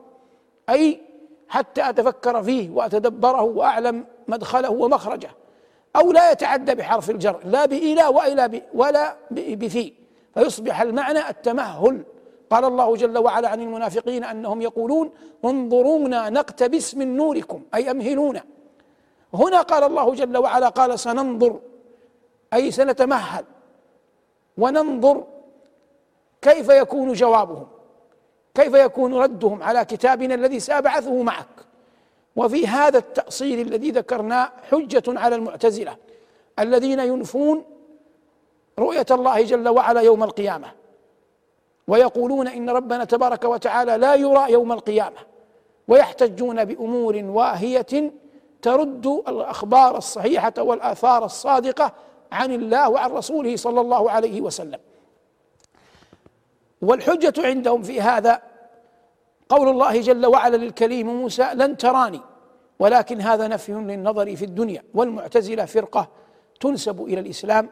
أي 0.70 1.00
حتى 1.48 1.88
أتفكر 1.88 2.42
فيه 2.42 2.70
وأتدبره 2.70 3.42
وأعلم 3.42 4.06
مدخله 4.28 4.70
ومخرجه. 4.70 5.30
أو 5.96 6.12
لا 6.12 6.30
يتعدى 6.30 6.74
بحرف 6.74 7.10
الجر 7.10 7.40
لا 7.44 7.66
بإلى 7.66 8.06
وإلى 8.06 8.62
ولا 8.74 9.16
بفي. 9.30 9.92
فيصبح 10.34 10.80
المعنى 10.80 11.28
التمهل. 11.28 12.04
قال 12.50 12.64
الله 12.64 12.96
جل 12.96 13.18
وعلا 13.18 13.48
عن 13.48 13.60
المنافقين 13.60 14.24
أنهم 14.24 14.62
يقولون 14.62 15.10
انظرونا 15.44 16.30
نقتبس 16.30 16.94
من 16.94 17.16
نوركم 17.16 17.62
أي 17.74 17.90
أمهلونا. 17.90 18.44
هنا 19.34 19.60
قال 19.60 19.84
الله 19.84 20.14
جل 20.14 20.36
وعلا 20.36 20.68
قال 20.68 20.98
سننظر 20.98 21.60
أي 22.54 22.70
سنتمهل 22.70 23.44
وننظر 24.58 25.24
كيف 26.42 26.68
يكون 26.68 27.12
جوابهم 27.12 27.66
كيف 28.54 28.74
يكون 28.74 29.14
ردهم 29.14 29.62
على 29.62 29.84
كتابنا 29.84 30.34
الذي 30.34 30.60
سأبعثه 30.60 31.22
معك. 31.22 31.46
وفي 32.36 32.66
هذا 32.66 32.98
التأصيل 32.98 33.60
الذي 33.60 33.90
ذكرناه 33.90 34.52
حجة 34.70 35.02
على 35.20 35.36
المعتزلة 35.36 35.96
الذين 36.58 37.00
ينفون 37.00 37.64
رؤية 38.78 39.06
الله 39.10 39.42
جل 39.42 39.68
وعلا 39.68 40.00
يوم 40.00 40.22
القيامة. 40.22 40.83
ويقولون 41.88 42.48
إن 42.48 42.70
ربنا 42.70 43.04
تبارك 43.04 43.44
وتعالى 43.44 43.96
لا 43.96 44.14
يرى 44.14 44.52
يوم 44.52 44.72
القيامة 44.72 45.16
ويحتجون 45.88 46.64
بأمور 46.64 47.22
واهية 47.24 48.12
ترد 48.62 49.06
الأخبار 49.06 49.96
الصحيحة 49.96 50.54
والآثار 50.58 51.24
الصادقة 51.24 51.92
عن 52.32 52.52
الله 52.52 52.90
وعن 52.90 53.10
رسوله 53.10 53.56
صلى 53.56 53.80
الله 53.80 54.10
عليه 54.10 54.40
وسلم. 54.40 54.80
والحجة 56.82 57.46
عندهم 57.46 57.82
في 57.82 58.00
هذا 58.00 58.42
قول 59.48 59.68
الله 59.68 60.00
جل 60.00 60.26
وعلا 60.26 60.56
للكريم 60.56 61.06
موسى 61.06 61.50
لن 61.54 61.76
تراني 61.76 62.20
ولكن 62.78 63.20
هذا 63.20 63.48
نفي 63.48 63.72
للنظر 63.72 64.36
في 64.36 64.44
الدنيا 64.44 64.82
والمعتزلة 64.94 65.64
فرقة 65.64 66.08
تنسب 66.60 67.04
إلى 67.04 67.20
الإسلام 67.20 67.68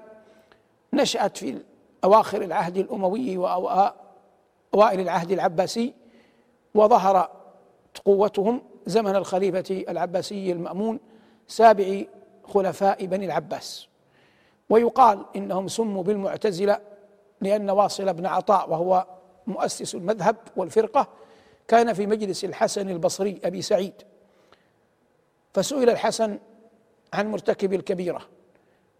نشأت 0.92 1.36
في 1.36 1.58
اواخر 2.04 2.42
العهد 2.42 2.76
الأموي 2.76 3.36
واوائل 4.72 5.00
العهد 5.00 5.30
العباسي 5.30 5.94
وظهر 6.74 7.30
قوتهم 8.04 8.62
زمن 8.86 9.16
الخليفة 9.16 9.84
العباسي 9.88 10.52
المأمون 10.52 11.00
سابع 11.48 12.02
خلفاء 12.44 13.06
بني 13.06 13.26
العباس. 13.26 13.88
ويقال 14.70 15.24
إنهم 15.36 15.68
سموا 15.68 16.02
بالمعتزلة 16.02 16.80
لأن 17.40 17.70
واصل 17.70 18.12
بن 18.12 18.26
عطاء 18.26 18.70
وهو 18.70 19.06
مؤسس 19.46 19.94
المذهب 19.94 20.36
والفرقة 20.56 21.08
كان 21.68 21.92
في 21.92 22.06
مجلس 22.06 22.44
الحسن 22.44 22.90
البصري 22.90 23.40
أبي 23.44 23.62
سعيد. 23.62 23.94
فسئل 25.54 25.90
الحسن 25.90 26.38
عن 27.12 27.30
مرتكب 27.30 27.72
الكبيرة 27.72 28.22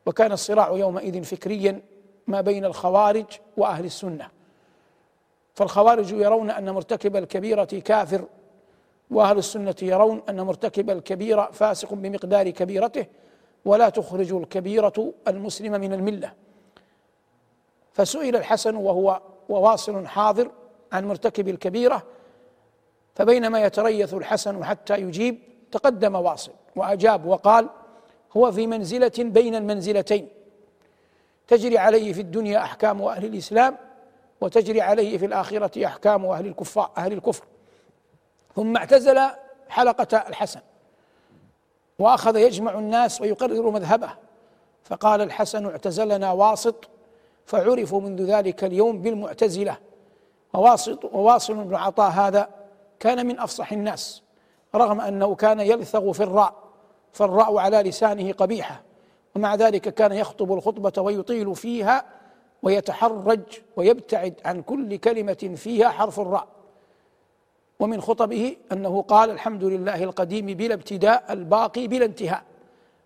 وكان 0.07 0.33
الصراع 0.33 0.71
يومئذ 0.71 1.23
فكريا 1.23 1.83
ما 2.27 2.41
بين 2.41 2.65
الخوارج 2.65 3.27
وأهل 3.57 3.85
السنة. 3.85 4.42
فالخوارج 5.55 6.13
يرون 6.13 6.51
أن 6.51 6.71
مرتكب 6.71 7.17
الكبيره 7.17 7.65
كافر 7.65 8.25
وأهل 9.11 9.39
السنة 9.39 9.75
يرون 9.83 10.23
أن 10.29 10.41
مرتكب 10.41 10.91
الكبيره 10.91 11.51
فاسق 11.53 11.95
بمقدار 11.95 12.51
كبيرته 12.51 13.07
ولا 13.65 13.89
تخرج 13.89 14.33
الكبيرة 14.33 15.13
المسلم 15.29 15.73
من 15.73 15.93
الملة. 15.93 16.33
فسئل 17.93 18.37
الحسن 18.37 18.77
وهو 18.77 19.21
وواصل 19.49 20.07
حاضر 20.07 20.51
عن 20.93 21.09
مرتكب 21.09 21.49
الكبيرة 21.49 22.03
فبينما 23.15 23.65
يتريث 23.65 24.15
الحسن 24.15 24.65
حتى 24.65 24.99
يجيب 24.99 25.39
تقدم 25.73 26.15
واصل 26.15 26.53
وأجاب 26.77 27.27
وقال 27.27 27.69
هو 28.37 28.53
في 28.53 28.67
منزلة 28.67 29.13
بين 29.19 29.55
المنزلتين 29.55 30.29
تجري 31.49 31.79
عليه 31.79 32.13
في 32.13 32.21
الدنيا 32.21 32.59
أحكام 32.59 33.03
أهل 33.03 33.25
الإسلام 33.25 33.77
وتجري 34.43 34.81
عليه 34.81 35.19
في 35.19 35.27
الآخرة 35.27 35.87
أحكام 35.87 36.27
أهل 36.27 36.47
الكفار 36.47 36.91
أهل 36.97 37.13
الكفر. 37.13 37.45
ثم 38.57 38.77
اعتزل 38.77 39.21
حلقة 39.69 40.17
الحسن. 40.29 40.61
وأخذ 41.99 42.37
يجمع 42.37 42.79
الناس 42.79 43.21
ويقرر 43.21 43.71
مذهبه. 43.71 44.11
فقال 44.85 45.21
الحسن 45.21 45.67
اعتزلنا 45.67 46.33
واسط 46.33 46.89
فعرفوا 47.47 48.01
منذ 48.01 48.23
ذلك 48.23 48.65
اليوم 48.65 49.03
بالمعتزلة. 49.03 49.77
وواسط 50.55 51.05
وواصل 51.05 51.55
بن 51.55 51.75
عطاء 51.75 52.11
هذا 52.11 52.49
كان 53.01 53.27
من 53.27 53.39
أفصح 53.39 53.73
الناس 53.73 54.23
رغم 54.75 55.01
أنه 55.01 55.35
كان 55.35 55.61
يلثغ 55.61 56.13
في 56.13 56.23
الراء. 56.23 56.55
فالراء 57.13 57.59
على 57.59 57.83
لسانه 57.83 58.33
قبيحة. 58.33 58.83
ومع 59.37 59.55
ذلك 59.55 59.95
كان 59.95 60.13
يخطب 60.13 60.53
الخطبة 60.53 61.03
ويطيل 61.03 61.55
فيها 61.55 62.05
ويتحرج 62.63 63.41
ويبتعد 63.77 64.35
عن 64.45 64.63
كل 64.63 64.97
كلمة 64.97 65.53
فيها 65.57 65.89
حرف 65.89 66.21
الراء. 66.21 66.49
ومن 67.81 68.01
خطبه 68.01 68.57
أنه 68.73 69.03
قال 69.03 69.31
الحمد 69.31 69.65
لله 69.65 70.05
القديم 70.05 70.47
بلا 70.47 70.75
ابتداء 70.75 71.33
الباقي 71.33 71.89
بلا 71.89 72.05
انتهاء. 72.05 72.43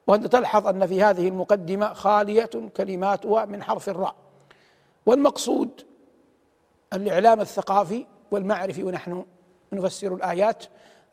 وأنت 0.07 0.27
تلحظ 0.27 0.67
أن 0.67 0.87
في 0.87 1.03
هذه 1.03 1.29
المقدمة 1.29 1.93
خالية 1.93 2.51
كلماتها 2.77 3.45
من 3.45 3.63
حرف 3.63 3.89
الراء. 3.89 4.15
والمقصود 5.07 5.71
الإعلام 6.93 7.41
الثقافي 7.41 8.07
والمعرفي 8.31 8.83
ونحن 8.83 9.25
نفسر 9.73 10.15
الآيات 10.15 10.65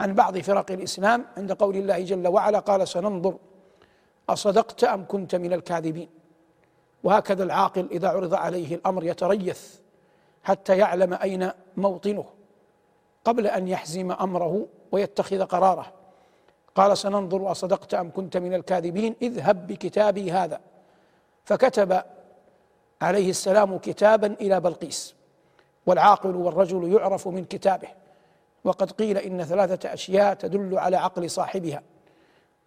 عن 0.02 0.14
بعض 0.14 0.38
فرق 0.38 0.72
الإسلام 0.72 1.26
عند 1.38 1.52
قول 1.52 1.76
الله 1.76 2.00
جل 2.02 2.28
وعلا 2.28 2.60
قال 2.60 2.88
سننظر 2.88 3.38
أصدقت 4.30 4.84
أم 4.84 5.06
كنت 5.08 5.36
من 5.36 5.54
الكاذبين؟ 5.54 6.10
وهكذا 7.04 7.44
العاقل 7.44 7.88
إذا 7.92 8.10
عرض 8.10 8.34
عليه 8.34 8.76
الأمر 8.76 9.04
يتريث 9.04 9.76
حتى 10.44 10.78
يعلم 10.78 11.14
أين 11.14 11.52
موطنه 11.78 12.26
قبل 13.26 13.48
أن 13.48 13.68
يحزم 13.68 14.12
أمره 14.12 14.68
ويتخذ 14.92 15.44
قراره. 15.44 15.94
قال 16.76 16.98
سننظر 16.98 17.52
أصدقت 17.52 17.94
أم 17.94 18.12
كنت 18.12 18.38
من 18.38 18.54
الكاذبين؟ 18.54 19.16
اذهب 19.22 19.68
بكتابي 19.68 20.32
هذا. 20.32 20.60
فكتب 21.44 22.02
عليه 23.02 23.30
السلام 23.30 23.78
كتابا 23.78 24.28
إلى 24.42 24.60
بلقيس 24.60 25.16
والعاقل 25.86 26.36
والرجل 26.36 26.94
يعرف 26.94 27.28
من 27.28 27.46
كتابه 27.46 27.88
وقد 28.64 28.92
قيل 28.92 29.18
إن 29.18 29.44
ثلاثة 29.44 29.94
أشياء 29.94 30.34
تدل 30.34 30.78
على 30.78 30.98
عقل 30.98 31.30
صاحبها 31.30 31.82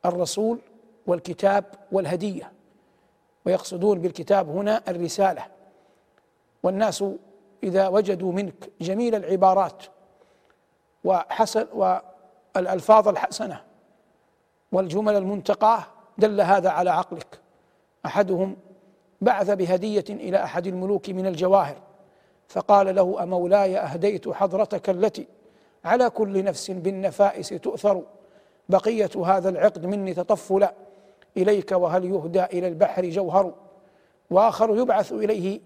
الرسول 0.05 0.59
والكتاب 1.07 1.65
والهدية. 1.93 2.53
ويقصدون 3.47 4.01
بالكتاب 4.01 4.49
هنا 4.49 4.83
الرسالة. 4.89 5.47
والناس 6.63 7.05
إذا 7.63 7.89
وجدوا 7.89 8.33
منك 8.33 8.71
جميل 8.81 9.15
العبارات 9.15 9.83
وحسن 11.05 11.67
والألفاظ 11.75 13.09
الحسنة 13.09 13.61
والجمل 14.73 15.17
المنتقاة 15.17 15.83
دل 16.19 16.41
هذا 16.41 16.71
على 16.71 16.91
عقلك. 16.91 17.41
أحدهم 18.07 18.57
بعث 19.21 19.51
بهدية 19.51 20.05
إلى 20.11 20.45
أحد 20.45 20.67
الملوك 20.67 21.11
من 21.11 21.27
الجواهر 21.27 21.77
فقال 22.49 22.95
له 22.95 23.23
امولاي 23.23 23.79
أهديت 23.79 24.29
حضرتك 24.29 24.91
التي 24.91 25.27
على 25.85 26.11
كل 26.11 26.45
نفس 26.45 26.71
بالنفائس 26.71 27.49
تؤثر 27.49 28.03
بقية 28.69 29.11
هذا 29.25 29.49
العقد 29.49 29.87
مني 29.87 30.15
تطفلا 30.15 30.75
إليك 31.37 31.73
وهل 31.73 32.05
يهدى 32.05 32.45
إلى 32.45 32.69
البحر 32.69 33.05
جوهر؟ 33.05 33.55
وآخر 34.31 34.77
يبعث 34.77 35.13
إليه 35.13 35.61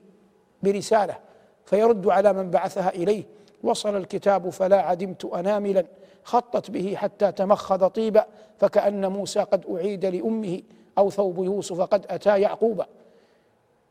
برسالة 0.63 1.19
فيرد 1.65 2.09
على 2.09 2.33
من 2.33 2.51
بعثها 2.51 2.89
إليه. 2.89 3.25
وصل 3.63 3.97
الكتاب 3.97 4.49
فلا 4.49 4.81
عدمت 4.81 5.25
أناملا 5.25 5.85
خطت 6.25 6.71
به 6.71 6.95
حتى 6.97 7.33
تمخض 7.33 7.87
طيبا 7.87 8.27
فكأن 8.59 9.07
موسى 9.07 9.41
قد 9.41 9.65
أعيد 9.71 10.05
لأمه 10.05 10.63
أو 10.99 11.11
ثوب 11.11 11.45
يوسف 11.45 11.81
قد 11.81 12.07
أتى 12.09 12.41
يعقوبا 12.41 12.87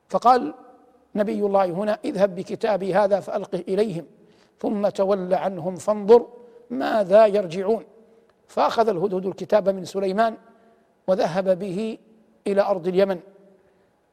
فقال 0.10 0.54
نبي 1.16 1.40
الله 1.40 1.66
هنا 1.66 2.00
اذهب 2.06 2.36
بكتابي 2.36 2.94
هذا 2.94 3.20
فألقه 3.20 3.64
إليهم 3.68 4.06
ثم 4.60 4.90
تول 4.90 5.34
عنهم 5.34 5.76
فانظر 5.76 6.28
ماذا 6.70 7.26
يرجعون. 7.26 7.84
فأخذ 8.48 8.90
الهدهد 8.90 9.26
الكتاب 9.26 9.70
من 9.70 9.86
سليمان 9.86 10.38
وذهب 11.10 11.60
به 11.60 11.98
إلى 12.48 12.62
أرض 12.62 12.88
اليمن 12.88 13.20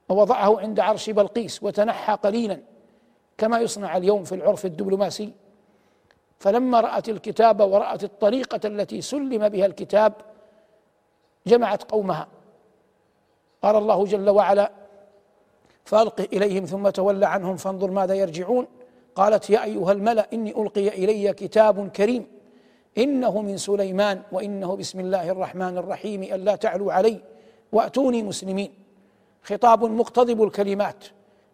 ووضعه 0.09 0.61
عند 0.61 0.81
عرش 0.81 1.11
بلقيس 1.11 1.63
وتنحى 1.63 2.13
قليلا 2.13 2.61
كما 3.39 3.61
يصنع 3.61 3.97
اليوم 3.97 4.25
في 4.25 4.35
العرف 4.35 4.67
الدبلوماسي. 4.67 5.33
فلما 6.39 6.81
رأت 6.81 7.09
الكتاب 7.09 7.61
ورأت 7.61 8.05
الطريقة 8.05 8.61
التي 8.65 9.01
سلم 9.01 9.49
بها 9.49 9.67
الكتاب 9.67 10.13
جمعت 11.47 11.83
قومها. 11.83 12.29
قال 13.63 13.77
الله 13.77 14.05
جل 14.05 14.31
وعلا 14.31 14.73
فألقه 15.85 16.25
إليهم 16.33 16.65
ثم 16.65 16.89
تولى 16.89 17.27
عنهم 17.27 17.57
فانظر 17.57 17.91
ماذا 17.91 18.15
يرجعون. 18.15 18.67
قالت 19.15 19.51
يا 19.51 19.65
أيها 19.65 19.93
الملأ 19.93 20.27
إني 20.33 20.63
ألقي 20.63 20.89
إلي 20.89 21.33
كتاب 21.33 21.89
كريم. 21.89 22.36
إنه 22.99 23.43
من 23.43 23.57
سليمان 23.57 24.23
وإنه 24.33 24.77
بسم 24.77 25.01
الله 25.01 25.31
الرحمن 25.31 25.79
الرحيم 25.79 26.23
ألا 26.23 26.57
تعلوا 26.57 26.93
علي 26.93 27.21
وأتوني 27.73 28.23
مسلمين. 28.23 28.73
خطاب 29.43 29.85
مقتضب 29.85 30.43
الكلمات 30.43 31.05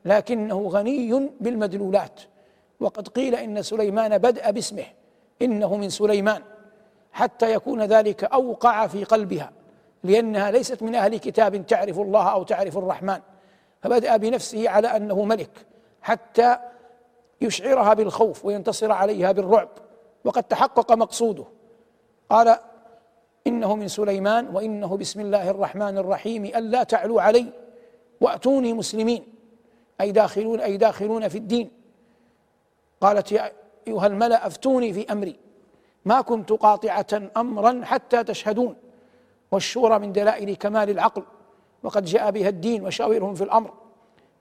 لكنه 0.04 0.68
غني 0.68 1.30
بالمدلولات. 1.40 2.20
وقد 2.80 3.08
قيل 3.08 3.34
إن 3.34 3.62
سليمان 3.62 4.18
بدأ 4.18 4.50
باسمه 4.50 4.84
إنه 5.42 5.76
من 5.76 5.90
سليمان 5.90 6.42
حتى 7.12 7.52
يكون 7.52 7.82
ذلك 7.82 8.24
أوقع 8.24 8.86
في 8.86 9.04
قلبها 9.04 9.52
لأنها 10.04 10.50
ليست 10.50 10.82
من 10.82 10.94
أهل 10.94 11.16
كتاب 11.16 11.66
تعرف 11.66 11.98
الله 11.98 12.28
أو 12.28 12.42
تعرف 12.42 12.78
الرحمن. 12.78 13.20
فبدأ 13.82 14.16
بنفسه 14.16 14.68
على 14.68 14.88
أنه 14.88 15.24
ملك 15.24 15.50
حتى 16.02 16.56
يشعرها 17.40 17.94
بالخوف 17.94 18.44
وينتصر 18.44 18.92
عليها 18.92 19.32
بالرعب. 19.32 19.68
وقد 20.24 20.42
تحقق 20.42 20.92
مقصوده. 20.92 21.44
قال 22.30 22.56
إنه 23.46 23.76
من 23.76 23.88
سليمان 23.88 24.48
وإنه 24.54 24.96
بسم 24.96 25.20
الله 25.20 25.50
الرحمن 25.50 25.98
الرحيم 25.98 26.44
ألا 26.44 26.82
تعلوا 26.82 27.22
علي 27.22 27.46
وأتوني 28.20 28.72
مسلمين 28.72 29.24
أي 30.00 30.12
داخلون 30.12 30.60
أي 30.60 30.76
داخلون 30.76 31.28
في 31.28 31.38
الدين. 31.38 31.70
قالت 33.00 33.32
يا 33.32 33.52
أيها 33.88 34.06
الملأ 34.06 34.46
أفتوني 34.46 34.92
في 34.92 35.12
أمري. 35.12 35.36
ما 36.04 36.20
كنت 36.20 36.52
قاطعة 36.52 37.30
أمرا 37.36 37.80
حتى 37.84 38.24
تشهدون 38.24 38.76
والشورى 39.52 39.98
من 39.98 40.12
دلائل 40.12 40.56
كمال 40.56 40.90
العقل 40.90 41.22
وقد 41.82 42.04
جاء 42.04 42.30
بها 42.30 42.48
الدين 42.48 42.86
وشاورهم 42.86 43.34
في 43.34 43.44
الأمر 43.44 43.74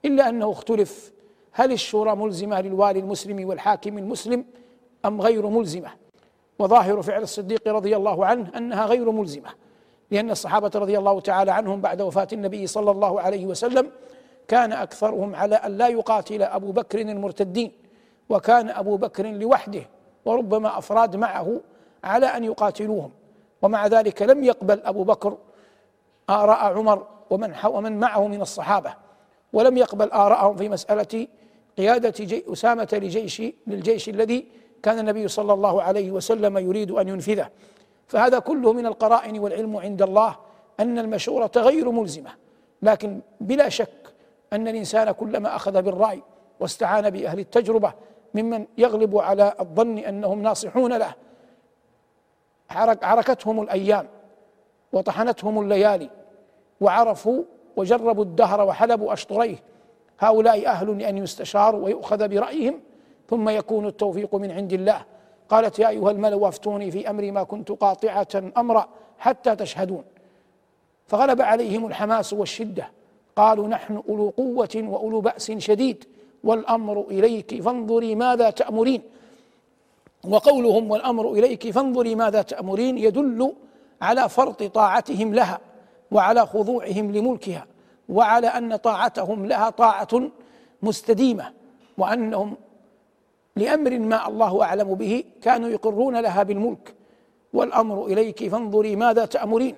إلا 0.06 0.30
أنه 0.30 0.52
اختلف. 0.52 1.12
هل 1.52 1.72
الشورى 1.72 2.16
ملزمة 2.16 2.62
للوالي 2.62 3.00
المسلم 3.00 3.48
والحاكم 3.48 3.98
المسلم 3.98 4.46
أم 5.06 5.22
غير 5.22 5.48
ملزمة؟ 5.48 5.90
وظاهر 6.60 7.02
فعل 7.02 7.22
الصديق 7.22 7.68
رضي 7.68 7.96
الله 7.96 8.26
عنه 8.26 8.52
أنها 8.58 8.86
غير 8.86 9.12
ملزمة 9.12 9.50
لأن 10.12 10.32
الصحابة 10.32 10.72
رضي 10.76 10.98
الله 10.98 11.20
تعالى 11.20 11.52
عنهم 11.52 11.82
بعد 11.82 12.02
وفاة 12.02 12.28
النبي 12.34 12.68
صلى 12.68 12.92
الله 12.92 13.22
عليه 13.22 13.46
وسلم 13.46 13.92
كان 14.48 14.74
أكثرهم 14.74 15.36
على 15.36 15.56
أن 15.56 15.78
لا 15.78 15.88
يقاتل 15.88 16.42
أبو 16.42 16.72
بكر 16.72 17.02
المرتدين 17.02 17.72
وكان 18.30 18.70
أبو 18.70 18.98
بكر 18.98 19.28
لوحده 19.28 19.84
وربما 20.26 20.78
أفراد 20.78 21.16
معه 21.16 21.62
على 22.04 22.26
أن 22.26 22.44
يقاتلوهم. 22.44 23.12
ومع 23.62 23.88
ذلك 23.88 24.22
لم 24.22 24.44
يقبل 24.44 24.82
أبو 24.84 25.04
بكر 25.04 25.38
آراء 26.30 26.78
عمر 26.78 27.08
ومن 27.30 27.54
ومن 27.66 28.00
معه 28.00 28.28
من 28.28 28.42
الصحابة 28.42 28.94
ولم 29.54 29.78
يقبل 29.78 30.12
آراءهم 30.12 30.56
في 30.56 30.70
مسألة 30.70 31.28
قيادة 31.78 32.10
جي 32.26 32.44
أسامة 32.54 32.90
لجيش 32.94 33.42
للجيش 33.68 34.10
الذي 34.10 34.46
كان 34.84 35.00
النبي 35.00 35.28
صلى 35.28 35.54
الله 35.54 35.84
عليه 35.84 36.12
وسلم 36.12 36.58
يريد 36.58 36.92
أن 36.92 37.08
ينفذه. 37.08 37.50
فهذا 38.08 38.40
كله 38.40 38.74
من 38.74 38.86
القرائن 38.86 39.40
والعلم 39.40 39.78
عند 39.78 40.02
الله 40.02 40.36
أن 40.80 41.00
المشورة 41.00 41.52
غير 41.58 41.92
ملزمة. 41.92 42.30
لكن 42.82 43.20
بلا 43.42 43.70
شك 43.70 44.14
أن 44.54 44.68
الإنسان 44.68 45.12
كلما 45.12 45.56
أخذ 45.56 45.82
بالرأي 45.82 46.22
واستعان 46.60 47.10
بأهل 47.10 47.40
التجربة 47.40 47.94
ممن 48.34 48.66
يغلب 48.78 49.18
على 49.18 49.54
الظن 49.60 49.98
أنهم 49.98 50.42
ناصحون 50.42 50.94
له 50.94 51.14
عركتهم 53.02 53.62
الأيام 53.62 54.08
وطحنتهم 54.94 55.62
الليالي 55.62 56.10
وعرفوا 56.82 57.44
وجربوا 57.76 58.24
الدهر 58.24 58.68
وحلبوا 58.68 59.14
أشطريه. 59.14 59.58
هؤلاء 60.20 60.68
أهل 60.68 60.98
لأن 60.98 61.18
يستشاروا 61.18 61.86
ويؤخذ 61.86 62.28
برأيهم 62.28 62.80
ثم 63.32 63.50
يكون 63.50 63.88
التوفيق 63.88 64.36
من 64.36 64.52
عند 64.52 64.74
الله. 64.74 65.06
قالت 65.50 65.80
يا 65.80 65.90
أيها 65.90 66.12
الملأ 66.12 66.36
وأفتوني 66.36 66.92
في 66.92 67.10
أمري 67.10 67.32
ما 67.32 67.44
كنت 67.44 67.72
قاطعة 67.72 68.28
أمرا 68.58 68.88
حتى 69.20 69.56
تشهدون. 69.56 70.04
فغلب 71.08 71.42
عليهم 71.42 71.86
الحماس 71.86 72.34
والشدة. 72.34 72.90
قالوا 73.36 73.68
نحن 73.68 74.04
أولو 74.10 74.34
قوة 74.38 74.70
وأولو 74.76 75.22
بأس 75.22 75.52
شديد. 75.52 76.06
والأمر 76.44 77.06
إليك 77.12 77.62
فانظري 77.62 78.16
ماذا 78.16 78.50
تأمرين. 78.50 79.02
وقولهم 80.30 80.92
والأمر 80.92 81.32
إليك 81.32 81.72
فانظري 81.72 82.16
ماذا 82.16 82.42
تأمرين 82.42 82.98
يدل 82.98 83.54
على 84.02 84.30
فرط 84.30 84.64
طاعتهم 84.64 85.34
لها 85.34 85.60
وعلى 86.12 86.46
خضوعهم 86.46 87.12
لملكها 87.12 87.66
وعلى 88.10 88.48
أن 88.48 88.76
طاعتهم 88.76 89.46
لها 89.46 89.70
طاعة 89.70 90.30
مستديمة 90.82 91.52
وأنهم 91.98 92.56
لأمر 93.62 94.00
ما 94.00 94.28
الله 94.28 94.64
أعلم 94.64 94.90
به 95.02 95.24
كانوا 95.42 95.70
يقرون 95.70 96.16
لها 96.26 96.44
بالملك. 96.44 96.86
والأمر 97.54 98.06
إليك 98.06 98.48
فانظري 98.48 98.96
ماذا 98.96 99.26
تأمرين. 99.26 99.76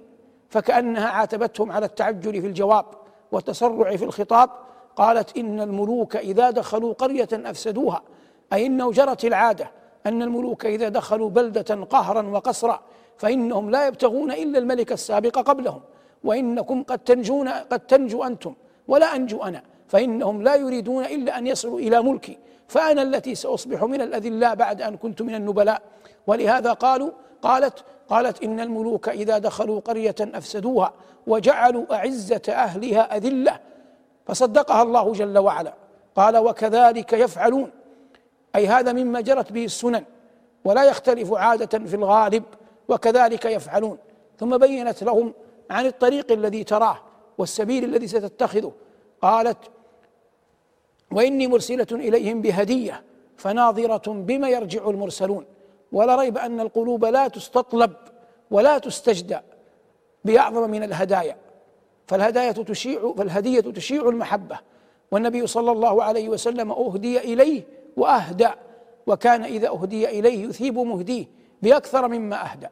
فكأنها 0.49 1.07
عاتبتهم 1.07 1.71
على 1.71 1.85
التعجل 1.85 2.41
في 2.41 2.47
الجواب 2.47 2.85
والتسرع 3.31 3.95
في 3.95 4.05
الخطاب. 4.05 4.49
قالت 4.95 5.37
إن 5.37 5.61
الملوك 5.61 6.15
إذا 6.15 6.49
دخلوا 6.49 6.93
قرية 6.93 7.29
أفسدوها. 7.33 8.01
أي 8.53 8.65
إنه 8.65 8.91
جرت 8.91 9.25
العادة 9.25 9.71
أن 10.05 10.21
الملوك 10.21 10.65
إذا 10.65 10.89
دخلوا 10.89 11.29
بلدة 11.29 11.75
قهرا 11.75 12.21
وقصرا. 12.21 12.79
فإنهم 13.17 13.69
لا 13.69 13.87
يبتغون 13.87 14.31
إلا 14.31 14.57
الملك 14.59 14.91
السابق 14.91 15.39
قبلهم. 15.39 15.81
وإنكم 16.23 16.83
قد 16.83 16.99
تنجون 16.99 17.49
قد 17.49 17.79
تنجو 17.79 18.23
أنتم 18.23 18.53
ولا 18.87 19.15
أنجو 19.15 19.43
أنا. 19.43 19.61
فإنهم 19.87 20.41
لا 20.41 20.55
يريدون 20.55 21.05
إلا 21.05 21.37
أن 21.37 21.47
يصلوا 21.47 21.79
إلى 21.79 22.03
ملكي. 22.03 22.37
فأنا 22.67 23.01
التي 23.01 23.35
سأصبح 23.35 23.83
من 23.83 24.01
الأذلاء 24.01 24.55
بعد 24.55 24.81
أن 24.81 24.97
كنت 24.97 25.21
من 25.21 25.35
النبلاء. 25.35 25.81
ولهذا 26.27 26.73
قالوا 26.73 27.11
قالت 27.41 27.83
قالت 28.09 28.43
إن 28.43 28.59
الملوك 28.59 29.09
إذا 29.09 29.37
دخلوا 29.37 29.79
قرية 29.79 30.15
أفسدوها 30.21 30.93
وجعلوا 31.27 31.95
أعزة 31.95 32.41
أهلها 32.49 33.17
أذلة. 33.17 33.59
فصدقها 34.25 34.81
الله 34.81 35.13
جل 35.13 35.37
وعلا. 35.37 35.73
قال 36.15 36.37
وكذلك 36.37 37.13
يفعلون. 37.13 37.71
أي 38.55 38.67
هذا 38.67 38.93
مما 38.93 39.21
جرت 39.21 39.51
به 39.51 39.65
السنن. 39.65 40.03
ولا 40.65 40.83
يختلف 40.83 41.33
عادة 41.33 41.79
في 41.79 41.95
الغالب. 41.95 42.43
وكذلك 42.87 43.45
يفعلون. 43.45 43.97
ثم 44.39 44.57
بينت 44.57 45.03
لهم 45.03 45.33
عن 45.69 45.85
الطريق 45.85 46.31
الذي 46.31 46.63
تراه 46.63 46.99
والسبيل 47.37 47.83
الذي 47.83 48.07
ستتخذه. 48.07 48.71
قالت 49.21 49.57
وإني 51.13 51.47
مرسلة 51.47 51.87
إليهم 51.91 52.41
بهدية 52.41 53.03
فناظرة 53.37 54.13
بما 54.13 54.49
يرجع 54.49 54.89
المرسلون. 54.89 55.45
ولا 55.91 56.15
ريب 56.15 56.37
أن 56.37 56.59
القلوب 56.59 57.05
لا 57.05 57.27
تستطلب 57.27 57.93
ولا 58.51 58.77
تستجدى 58.77 59.39
بأعظم 60.25 60.69
من 60.69 60.83
الهدايا. 60.83 61.37
فالهدايا 62.07 62.51
تشيع 62.51 63.13
فالهدية 63.17 63.59
تشيع 63.59 64.09
المحبة. 64.09 64.59
والنبي 65.11 65.47
صلى 65.47 65.71
الله 65.71 66.03
عليه 66.03 66.29
وسلم 66.29 66.71
أهدي 66.71 67.33
إليه 67.33 67.63
وأهدى 67.97 68.49
وكان 69.07 69.43
إذا 69.43 69.67
أهدي 69.67 70.19
إليه 70.19 70.47
يثيب 70.47 70.79
مهديه 70.79 71.25
بأكثر 71.61 72.07
مما 72.07 72.51
أهدى 72.51 72.67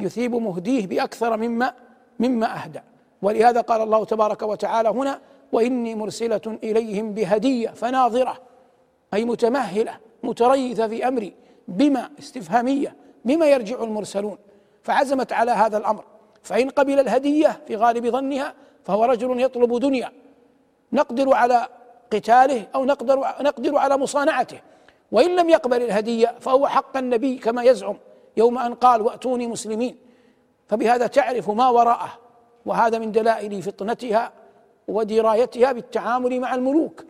يثيب 0.00 0.34
مهديه 0.34 0.86
بأكثر 0.86 1.36
مما 1.36 1.74
مما 2.18 2.64
أهدى 2.64 2.80
ولهذا 3.22 3.60
قال 3.60 3.82
الله 3.82 4.04
تبارك 4.04 4.42
وتعالى 4.42 4.88
هنا 4.88 5.20
وإني 5.52 5.94
مرسلة 5.94 6.58
إليهم 6.64 7.14
بهدية 7.14 7.68
فناظرة 7.68 8.38
أي 9.14 9.24
متمهلة 9.24 9.98
متريثة 10.22 10.88
في 10.88 11.08
أمري 11.08 11.34
بما 11.68 12.10
استفهامية 12.18 12.96
بما 13.24 13.46
يرجع 13.46 13.82
المرسلون. 13.82 14.38
فعزمت 14.82 15.32
على 15.32 15.50
هذا 15.50 15.78
الأمر. 15.78 16.04
فإن 16.42 16.70
قبل 16.70 17.00
الهدية 17.00 17.60
في 17.66 17.76
غالب 17.76 18.06
ظنها 18.06 18.54
فهو 18.84 19.04
رجل 19.04 19.40
يطلب 19.40 19.80
دنيا. 19.80 20.12
نقدر 20.92 21.34
على 21.34 21.68
قتاله 22.12 22.66
أو 22.74 22.84
نقدر 22.84 23.18
نقدر 23.40 23.76
على 23.76 23.96
مصانعته. 23.96 24.60
وإن 25.12 25.36
لم 25.36 25.48
يقبل 25.48 25.82
الهدية 25.82 26.34
فهو 26.40 26.66
حق 26.66 26.96
النبي 26.96 27.36
كما 27.36 27.62
يزعم 27.62 27.96
يوم 28.36 28.58
أن 28.58 28.74
قال 28.74 29.02
وأتوني 29.02 29.46
مسلمين. 29.46 29.96
فبهذا 30.66 31.06
تعرف 31.06 31.50
ما 31.50 31.68
وراءه. 31.68 32.12
وهذا 32.66 32.98
من 32.98 33.12
دلائل 33.12 33.62
فطنتها 33.62 34.32
ودرايتها 34.88 35.72
بالتعامل 35.72 36.40
مع 36.40 36.54
الملوك. 36.54 37.04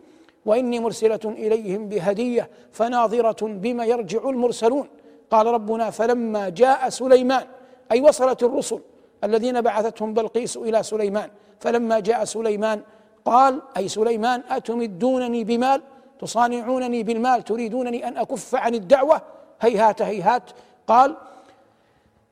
وإني 0.45 0.79
مرسلة 0.79 1.19
إليهم 1.25 1.89
بهدية 1.89 2.49
فناظرة 2.71 3.47
بما 3.47 3.85
يرجع 3.85 4.29
المرسلون. 4.29 4.87
قال 5.31 5.47
ربنا 5.47 5.89
فلما 5.89 6.49
جاء 6.49 6.89
سليمان 6.89 7.45
أي 7.91 8.01
وصلت 8.01 8.43
الرسل 8.43 8.79
الذين 9.23 9.61
بعثتهم 9.61 10.13
بلقيس 10.13 10.57
إلى 10.57 10.83
سليمان 10.83 11.29
فلما 11.59 11.99
جاء 11.99 12.23
سليمان 12.23 12.81
قال 13.25 13.61
أي 13.77 13.87
سليمان 13.87 14.43
أتمدونني 14.49 15.43
بمال؟ 15.43 15.81
تصانعونني 16.21 17.03
بالمال؟ 17.03 17.43
تريدونني 17.43 18.07
أن 18.07 18.17
أكف 18.17 18.55
عن 18.55 18.75
الدعوة؟ 18.75 19.21
هيهات 19.61 20.01
هيهات. 20.01 20.43
قال 20.87 21.15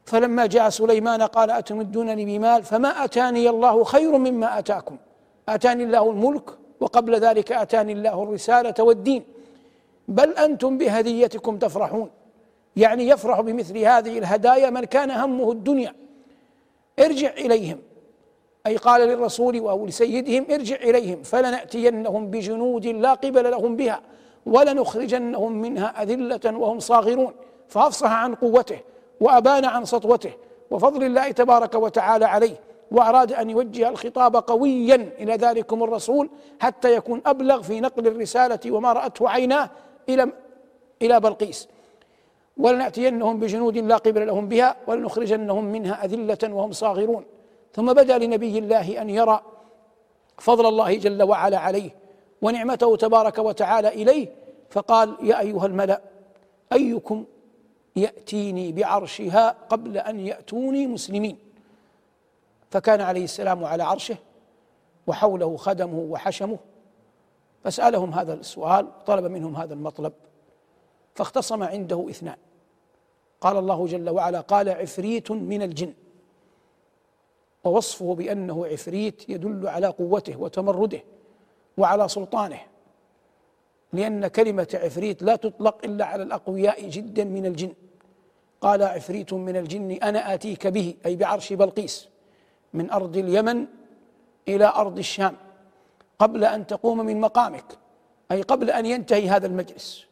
فلما 0.05 0.45
جاء 0.45 0.69
سليمان 0.69 1.21
قال 1.21 1.51
أتمدونني 1.51 2.25
بمال؟ 2.25 2.63
فما 2.63 3.03
أتاني 3.03 3.49
الله 3.49 3.83
خير 3.83 4.17
مما 4.17 4.59
أتاكم. 4.59 4.97
آتاني 5.49 5.83
الله 5.83 6.09
الملك 6.09 6.49
وقبل 6.79 7.15
ذلك 7.15 7.51
آتاني 7.51 7.91
الله 7.91 8.23
الرسالة 8.23 8.73
والدين. 8.79 9.23
بل 10.07 10.29
أنتم 10.29 10.77
بهديتكم 10.77 11.57
تفرحون. 11.57 12.09
يعني 12.75 13.07
يفرح 13.07 13.41
بمثل 13.41 13.77
هذه 13.77 14.17
الهدايا 14.17 14.69
من 14.69 14.85
كان 14.85 15.11
همه 15.11 15.51
الدنيا. 15.51 15.93
ارجع 16.99 17.29
إليهم. 17.29 17.79
أي 18.67 18.77
قال 18.77 19.01
للرسول 19.01 19.57
أو 19.57 19.85
لسيدهم 19.85 20.45
ارجع 20.51 20.75
إليهم. 20.75 21.23
فلنأتينهم 21.23 22.27
بجنود 22.27 22.85
لا 22.85 23.13
قبل 23.13 23.51
لهم 23.51 23.75
بها 23.75 24.01
ولنخرجنهم 24.45 25.51
منها 25.51 26.03
أذلة 26.03 26.57
وهم 26.57 26.79
صاغرون. 26.79 27.33
فأفصح 27.67 28.11
عن 28.11 28.35
قوته 28.35 28.79
وأبان 29.19 29.65
عن 29.65 29.85
سطوته. 29.85 30.31
وفضل 30.71 31.03
الله 31.03 31.31
تبارك 31.31 31.75
وتعالى 31.75 32.25
عليه. 32.25 32.66
وأراد 32.91 33.33
أن 33.33 33.49
يوجه 33.49 33.89
الخطاب 33.89 34.35
قويا 34.35 34.95
إلى 34.95 35.33
ذلكم 35.33 35.83
الرسول 35.83 36.29
حتى 36.59 36.95
يكون 36.95 37.21
أبلغ 37.25 37.61
في 37.61 37.81
نقل 37.81 38.07
الرسالة 38.07 38.59
وما 38.71 38.93
رأته 38.93 39.29
عيناه 39.29 39.69
إلى 40.09 40.31
إلى 41.01 41.19
بلقيس. 41.19 41.67
ولنأتينهم 42.57 43.39
بجنود 43.39 43.77
لا 43.77 43.97
قبل 43.97 44.27
لهم 44.27 44.47
بها 44.47 44.75
ولنخرجنهم 44.87 45.65
منها 45.65 46.05
أذلة 46.05 46.53
وهم 46.53 46.71
صاغرون. 46.71 47.25
ثم 47.73 47.93
بدأ 47.93 48.17
لنبي 48.17 48.57
الله 48.57 49.01
أن 49.01 49.09
يرى 49.09 49.41
فضل 50.37 50.65
الله 50.65 50.95
جل 50.95 51.23
وعلا 51.23 51.57
عليه 51.57 51.89
ونعمته 52.41 52.95
تبارك 52.95 53.37
وتعالى 53.37 53.87
إليه 53.87 54.27
فقال 54.69 55.17
يا 55.21 55.39
أيها 55.39 55.65
الملأ 55.65 56.01
أيكم 56.73 57.25
يأتيني 57.95 58.71
بعرشها 58.71 59.55
قبل 59.69 59.97
أن 59.97 60.19
يأتوني 60.19 60.87
مسلمين؟ 60.87 61.37
فكان 62.69 63.01
عليه 63.01 63.23
السلام 63.23 63.65
على 63.65 63.83
عرشه 63.83 64.17
وحوله 65.07 65.57
خدمه 65.57 65.99
وحشمه. 65.99 66.57
فسألهم 67.63 68.13
هذا 68.13 68.33
السؤال 68.33 69.03
طلب 69.05 69.25
منهم 69.31 69.55
هذا 69.55 69.73
المطلب 69.73 70.13
فاختصم 71.15 71.63
عنده 71.63 72.05
اثنان. 72.09 72.37
قال 73.41 73.57
الله 73.57 73.85
جل 73.85 74.09
وعلا 74.09 74.41
قال 74.41 74.69
عفريت 74.69 75.31
من 75.31 75.61
الجن. 75.61 75.93
ووصفه 77.63 78.15
بأنه 78.15 78.65
عفريت 78.65 79.29
يدل 79.29 79.67
على 79.67 79.87
قوته 79.87 80.37
وتمرده 80.41 81.03
وعلى 81.77 82.07
سلطانه 82.07 82.59
لأن 83.93 84.27
كلمة 84.27 84.67
عفريت 84.73 85.23
لا 85.23 85.35
تطلق 85.35 85.77
إلا 85.83 86.05
على 86.05 86.23
الأقوياء 86.23 86.89
جدا 86.89 87.23
من 87.23 87.45
الجن. 87.45 87.73
قال 88.61 88.83
عفريت 88.83 89.33
من 89.33 89.57
الجن 89.57 89.91
أنا 89.91 90.33
آتيك 90.33 90.67
به 90.67 90.95
أي 91.05 91.15
بعرش 91.15 91.53
بلقيس. 91.53 92.09
من 92.77 92.91
أرض 92.91 93.17
اليمن 93.17 93.65
إلى 94.47 94.65
أرض 94.65 94.97
الشام 94.97 95.35
قبل 96.19 96.45
أن 96.45 96.67
تقوم 96.67 96.97
من 96.97 97.21
مقامك 97.21 97.77
أي 98.31 98.41
قبل 98.41 98.69
أن 98.69 98.85
ينتهي 98.85 99.29
هذا 99.29 99.47
المجلس 99.47 100.05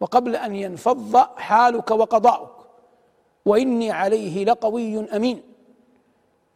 وقبل 0.00 0.36
أن 0.36 0.56
ينفض 0.56 1.16
حالك 1.36 1.90
وقضاؤك. 1.90 2.52
وإني 3.46 3.90
عليه 3.90 4.44
لقوي 4.44 5.16
أمين 5.16 5.42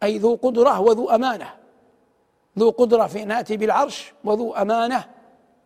أي 0.03 0.17
ذو 0.17 0.35
قدرة 0.35 0.79
وذو 0.79 1.09
أمانة. 1.09 1.53
ذو 2.59 2.69
قدرة 2.69 3.07
في 3.07 3.23
أن 3.23 3.31
آتي 3.31 3.57
بالعرش 3.57 4.13
وذو 4.23 4.53
أمانة 4.53 5.05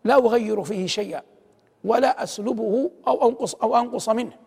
لا 0.03 0.15
أغير 0.15 0.63
فيه 0.63 0.87
شيئا 0.87 1.21
ولا 1.83 2.23
أسلبه 2.23 2.91
أو 3.07 3.29
انقص 3.29 3.55
أو 3.55 3.77
أنقص 3.77 4.09
منه. 4.09 4.37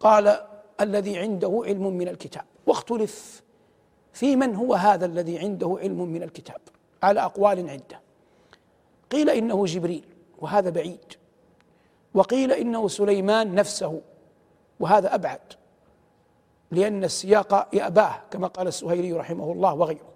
قال 0.00 0.46
الذي 0.80 1.18
عنده 1.18 1.62
علم 1.64 1.86
من 1.86 2.08
الكتاب 2.08 2.44
واختلف 2.66 3.42
في 4.12 4.36
من 4.36 4.54
هو 4.56 4.74
هذا 4.74 5.06
الذي 5.06 5.38
عنده 5.38 5.78
علم 5.80 6.04
من 6.04 6.22
الكتاب 6.22 6.60
على 7.02 7.20
أقوال 7.20 7.70
عدة. 7.70 8.00
قيل 9.10 9.30
إنه 9.30 9.66
جبريل 9.66 10.04
وهذا 10.38 10.70
بعيد. 10.70 11.14
وقيل 12.14 12.52
إنه 12.52 12.88
سليمان 12.88 13.54
نفسه 13.54 14.00
وهذا 14.80 15.14
أبعد. 15.14 15.40
لأن 16.70 17.04
السياق 17.04 17.68
يأباه 17.72 18.14
كما 18.30 18.46
قال 18.46 18.66
السهيلي 18.66 19.12
رحمه 19.12 19.52
الله 19.52 19.74
وغيره. 19.74 20.10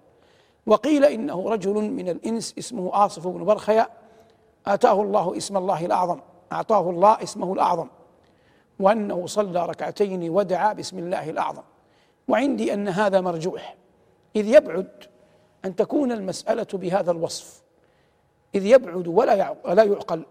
وقيل 0.65 1.05
إنه 1.05 1.49
رجل 1.49 1.73
من 1.73 2.09
الإنس 2.09 2.55
اسمه 2.57 3.05
آصف 3.05 3.27
بن 3.27 3.43
برخيا 3.43 3.87
آتاه 4.67 5.01
الله 5.01 5.37
اسم 5.37 5.57
الله 5.57 5.85
الأعظم. 5.85 6.19
أعطاه 6.51 6.89
الله 6.89 7.23
اسمه 7.23 7.53
الأعظم. 7.53 7.87
وأنه 8.79 9.27
صلى 9.27 9.65
ركعتين 9.65 10.29
ودعا 10.29 10.73
باسم 10.73 10.99
الله 10.99 11.29
الأعظم. 11.29 11.63
وعندي 12.27 12.73
أن 12.73 12.87
هذا 12.87 13.21
مرجوح. 13.21 13.75
إذ 14.35 14.47
يبعد 14.47 14.87
أن 15.65 15.75
تكون 15.75 16.11
المسألة 16.11 16.67
بهذا 16.73 17.11
الوصف. 17.11 17.61
إذ 18.55 18.65
يبعد 18.65 19.07
ولا 19.07 19.55
ولا 19.65 19.83
يعقل 19.83 20.25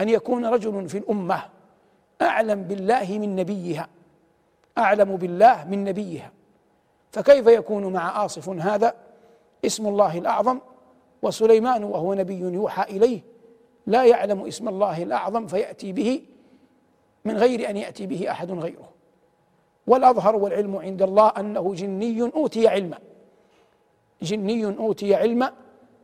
أن 0.00 0.08
يكون 0.08 0.46
رجل 0.46 0.88
في 0.88 0.98
الأمة 0.98 1.42
أعلم 2.22 2.62
بالله 2.62 3.18
من 3.18 3.36
نبيها 3.36 3.88
أعلم 4.78 5.16
بالله 5.16 5.64
من 5.64 5.84
نبيها. 5.84 6.32
فكيف 7.12 7.46
يكون 7.46 7.92
مع 7.92 8.24
آصف 8.24 8.48
هذا؟ 8.48 8.94
اسم 9.64 9.86
الله 9.86 10.18
الأعظم 10.18 10.58
وسليمان 11.22 11.84
وهو 11.84 12.14
نبي 12.14 12.38
يوحى 12.38 12.96
إليه. 12.96 13.20
لا 13.86 14.04
يعلم 14.04 14.46
اسم 14.46 14.68
الله 14.68 15.02
الأعظم 15.02 15.46
فيأتي 15.46 15.92
به 15.92 16.22
من 17.24 17.36
غير 17.36 17.70
أن 17.70 17.76
يأتي 17.76 18.06
به 18.06 18.30
أحد 18.30 18.50
غيره. 18.50 18.88
والأظهر 19.86 20.36
والعلم 20.36 20.76
عند 20.76 21.02
الله 21.02 21.28
أنه 21.28 21.74
جني 21.74 22.22
أوتي 22.22 22.68
علما. 22.68 22.98
جني 24.22 24.64
أوتي 24.64 25.14
علما 25.14 25.52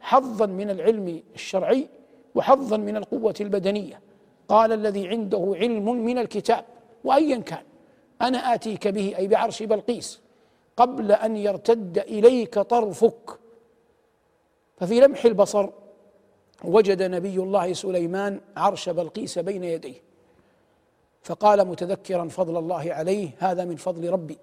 حظا 0.01 0.47
من 0.47 0.71
العلم 0.71 1.23
الشرعي 1.35 1.89
وحظا 2.35 2.77
من 2.77 2.97
القوة 2.97 3.35
البدنية. 3.41 4.01
قال 4.49 4.73
الذي 4.73 5.09
عنده 5.09 5.53
علم 5.57 6.05
من 6.05 6.19
الكتاب 6.19 6.65
وايا 7.05 7.37
كان 7.37 7.63
أنا 8.23 8.55
آتيك 8.55 8.89
به 8.89 9.17
أي 9.19 9.29
بعرش 9.29 9.63
بلقيس 9.63 10.21
قبل 10.77 11.13
أن 11.13 11.37
يرتد 11.37 11.99
إليك 11.99 12.55
طرفك. 12.59 13.39
ففي 14.77 15.01
لمح 15.01 15.25
البصر 15.25 15.69
وجد 16.65 17.03
نبي 17.03 17.37
الله 17.37 17.73
سليمان 17.73 18.41
عرش 18.57 18.89
بلقيس 18.89 19.39
بين 19.39 19.65
يديه. 19.65 20.03
فقال 21.23 21.65
متذكرا 21.65 22.29
فضل 22.29 22.57
الله 22.57 22.93
عليه 22.93 23.31
هذا 23.39 23.65
من 23.65 23.77
فضل 23.77 24.11
ربي. 24.11 24.39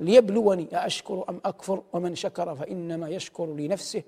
ليبلوني 0.00 0.68
أأشكر 0.76 1.24
أم 1.28 1.40
أكفر؟ 1.44 1.82
ومن 1.92 2.14
شكر 2.14 2.54
فإنما 2.54 3.08
يشكر 3.08 3.46
لنفسه 3.46 4.02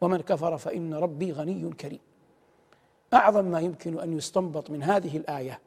ومن 0.00 0.20
كفر 0.20 0.58
فإن 0.58 0.94
ربي 0.94 1.32
غني 1.32 1.70
كريم. 1.70 2.00
أعظم 3.14 3.44
ما 3.44 3.60
يمكن 3.60 4.00
أن 4.00 4.12
يستنبط 4.12 4.70
من 4.70 4.82
هذه 4.82 5.16
الآية 5.16 5.60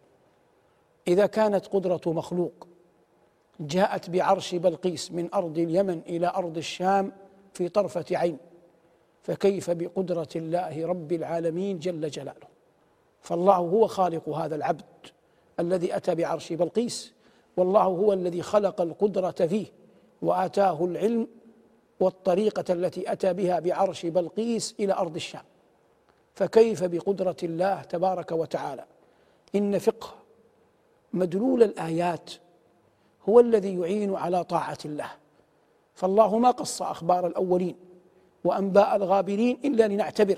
إذا 1.08 1.26
كانت 1.26 1.68
قدرة 1.68 2.02
مخلوق 2.08 2.68
جاءت 3.60 4.10
بعرش 4.10 4.56
بلقيس 4.56 5.12
من 5.12 5.34
أرض 5.34 5.58
اليمن 5.58 6.02
إلى 6.08 6.28
أرض 6.28 6.58
الشام 6.58 7.12
في 7.54 7.70
طرفة 7.70 8.06
عين 8.12 8.38
فكيف 9.24 9.72
بقدرة 9.72 10.28
الله 10.36 10.86
رب 10.86 11.12
العالمين 11.12 11.80
جل 11.80 12.10
جلاله؟ 12.10 12.48
فالله 13.22 13.56
هو 13.56 13.88
خالق 13.88 14.30
هذا 14.30 14.56
العبد 14.56 14.84
الذي 15.60 15.96
أتى 15.96 16.16
بعرش 16.16 16.54
بلقيس 16.54 17.14
والله 17.58 17.84
هو 17.84 18.14
الذي 18.14 18.42
خلق 18.42 18.82
القدرة 18.82 19.32
فيه 19.32 19.66
وآتاه 20.22 20.86
العلم 20.86 21.28
والطريقة 22.00 22.74
التي 22.74 23.12
أتى 23.12 23.34
بها 23.34 23.60
بعرش 23.60 24.06
بلقيس 24.06 24.76
إلى 24.80 24.94
أرض 24.94 25.16
الشام. 25.16 25.44
فكيف 26.34 26.84
بقدرة 26.84 27.36
الله 27.44 27.82
تبارك 27.82 28.32
وتعالى؟ 28.32 28.86
إن 29.56 29.78
فقه 29.80 30.14
مدلول 31.14 31.64
الآيات 31.64 32.32
هو 33.30 33.40
الذي 33.40 33.80
يعين 33.80 34.16
على 34.16 34.44
طاعة 34.44 34.78
الله. 34.86 35.10
فالله 35.94 36.38
ما 36.38 36.52
قص 36.52 36.82
أخبار 36.82 37.28
الأولين 37.28 37.76
وأنباء 38.44 38.96
الغابرين 38.96 39.58
إلا 39.66 39.88
لنعتبر. 39.88 40.38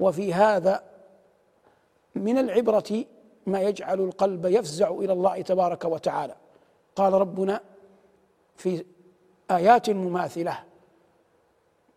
وفي 0.00 0.34
هذا 0.34 0.82
من 2.14 2.38
العبرة 2.38 3.04
ما 3.46 3.60
يجعل 3.60 4.00
القلب 4.00 4.46
يفزع 4.46 4.90
إلى 4.90 5.12
الله 5.12 5.40
تبارك 5.40 5.84
وتعالى. 5.84 6.34
قال 6.96 7.12
ربنا 7.12 7.60
في 8.56 8.84
آيات 9.50 9.90
مماثلة. 9.90 10.58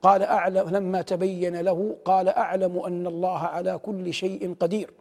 قال 0.01 0.23
أعلم 0.23 0.69
لما 0.69 1.01
تبين 1.01 1.55
له 1.61 1.95
قال 2.05 2.29
أعلم 2.29 2.79
أن 2.79 3.07
الله 3.07 3.39
على 3.39 3.77
كل 3.77 4.13
شيء 4.13 4.55
قدير. 4.59 4.93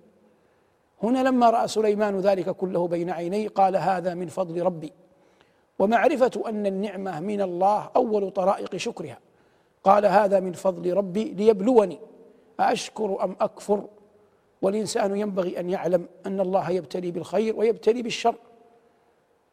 هنا 1.03 1.23
لما 1.23 1.51
رأى 1.51 1.69
سليمان 1.69 2.21
ذلك 2.21 2.51
كله 2.51 2.89
بين 2.89 3.11
عينيه 3.11 3.49
قال 3.49 3.77
هذا 3.77 4.15
من 4.15 4.27
فضل 4.27 4.63
ربي. 4.63 4.93
ومعرفة 5.79 6.43
أن 6.49 6.67
النعمة 6.67 7.21
من 7.21 7.41
الله 7.41 7.91
أول 7.97 8.31
طرائق 8.31 8.77
شكرها. 8.77 9.19
قال 9.85 10.07
هذا 10.07 10.41
من 10.41 10.53
فضل 10.53 10.95
ربي 10.95 11.25
ليبلوني. 11.25 11.99
أأشكر 12.61 13.25
أم 13.25 13.37
أكفر؟ 13.41 13.85
والإنسان 14.63 15.17
ينبغي 15.17 15.61
أن 15.61 15.71
يعلم 15.71 16.07
أن 16.27 16.41
الله 16.41 16.71
يبتلي 16.71 17.11
بالخير 17.11 17.57
ويبتلي 17.57 18.03
بالشر. 18.03 18.35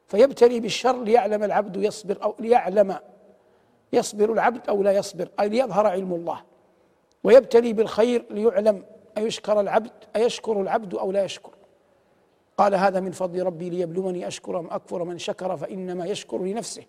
فيبتلي 0.07 0.59
بالشر 0.59 1.03
ليعلم 1.03 1.43
العبد 1.43 1.83
يصبر 1.83 2.23
أو 2.23 2.35
ليعلم 2.39 2.97
يصبر 3.93 4.33
العبد 4.33 4.69
أو 4.69 4.83
لا 4.83 4.91
يصبر 4.91 5.29
أي 5.39 5.49
ليظهر 5.49 5.87
علم 5.87 6.13
الله. 6.13 6.41
ويبتلي 7.23 7.73
بالخير 7.73 8.25
ليعلم 8.29 8.83
أيشكر 9.17 9.59
العبد 9.59 9.91
أيشكر 10.15 10.61
العبد 10.61 10.95
أو 10.95 11.11
لا 11.11 11.23
يشكر. 11.23 11.51
قال 12.57 12.75
هذا 12.75 12.99
من 12.99 13.11
فضل 13.11 13.43
ربي 13.43 13.69
ليبلوني 13.69 14.27
أشكر 14.27 14.59
أم 14.59 14.67
أكفر 14.71 15.03
من 15.03 15.17
شكر 15.17 15.57
فإنما 15.57 16.05
يشكر 16.05 16.37
لنفسه 16.37 16.83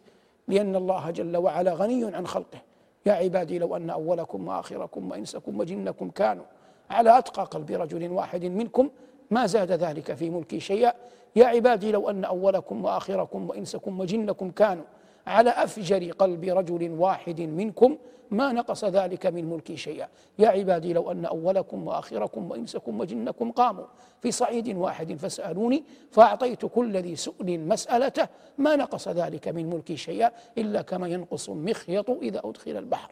لأن 0.48 0.76
الله 0.76 1.10
جل 1.10 1.36
وعلا 1.36 1.74
غني 1.74 2.16
عن 2.16 2.26
خلقه. 2.26 2.58
يا 3.06 3.12
عبادي 3.12 3.58
لو 3.58 3.76
أن 3.76 3.90
أولكم 3.90 4.48
وآخركم 4.48 5.10
وإنسكم 5.10 5.60
وجنكم 5.60 6.10
كانوا 6.10 6.44
على 6.90 7.18
أتقى 7.18 7.44
قلب 7.44 7.70
رجل 7.70 8.12
واحد 8.12 8.44
منكم 8.44 8.90
ما 9.30 9.46
زاد 9.46 9.72
ذلك 9.72 10.14
في 10.14 10.30
ملكي 10.30 10.60
شيئا. 10.60 10.92
يا 11.36 11.46
عبادي 11.46 11.92
لو 11.92 12.10
أن 12.10 12.24
أولكم 12.24 12.84
وآخركم 12.84 13.50
وإنسكم 13.50 14.00
وجنكم 14.00 14.50
كانوا 14.50 14.84
على 15.26 15.50
أفجر 15.50 16.10
قلب 16.10 16.44
رجل 16.44 16.90
واحد 16.90 17.40
منكم 17.40 17.96
ما 18.30 18.52
نقص 18.52 18.84
ذلك 18.84 19.26
من 19.26 19.50
ملكي 19.50 19.76
شيئا. 19.76 20.08
يا 20.38 20.48
عبادي 20.48 20.92
لو 20.92 21.10
أن 21.10 21.24
أولكم 21.24 21.86
وآخركم 21.86 22.50
وإنسكم 22.50 23.00
وجنكم 23.00 23.50
قاموا 23.52 23.84
في 24.22 24.30
صعيد 24.30 24.76
واحد 24.76 25.14
فاسألوني 25.14 25.84
فأعطيت 26.10 26.66
كل 26.66 26.96
ذي 26.96 27.16
سؤل 27.16 27.60
مسألته 27.60 28.28
ما 28.58 28.76
نقص 28.76 29.08
ذلك 29.08 29.48
من 29.48 29.70
ملكي 29.70 29.96
شيئا 29.96 30.30
إلا 30.58 30.82
كما 30.82 31.08
ينقص 31.08 31.50
المخيط 31.50 32.10
إذا 32.10 32.40
أدخل 32.44 32.76
البحر. 32.76 33.10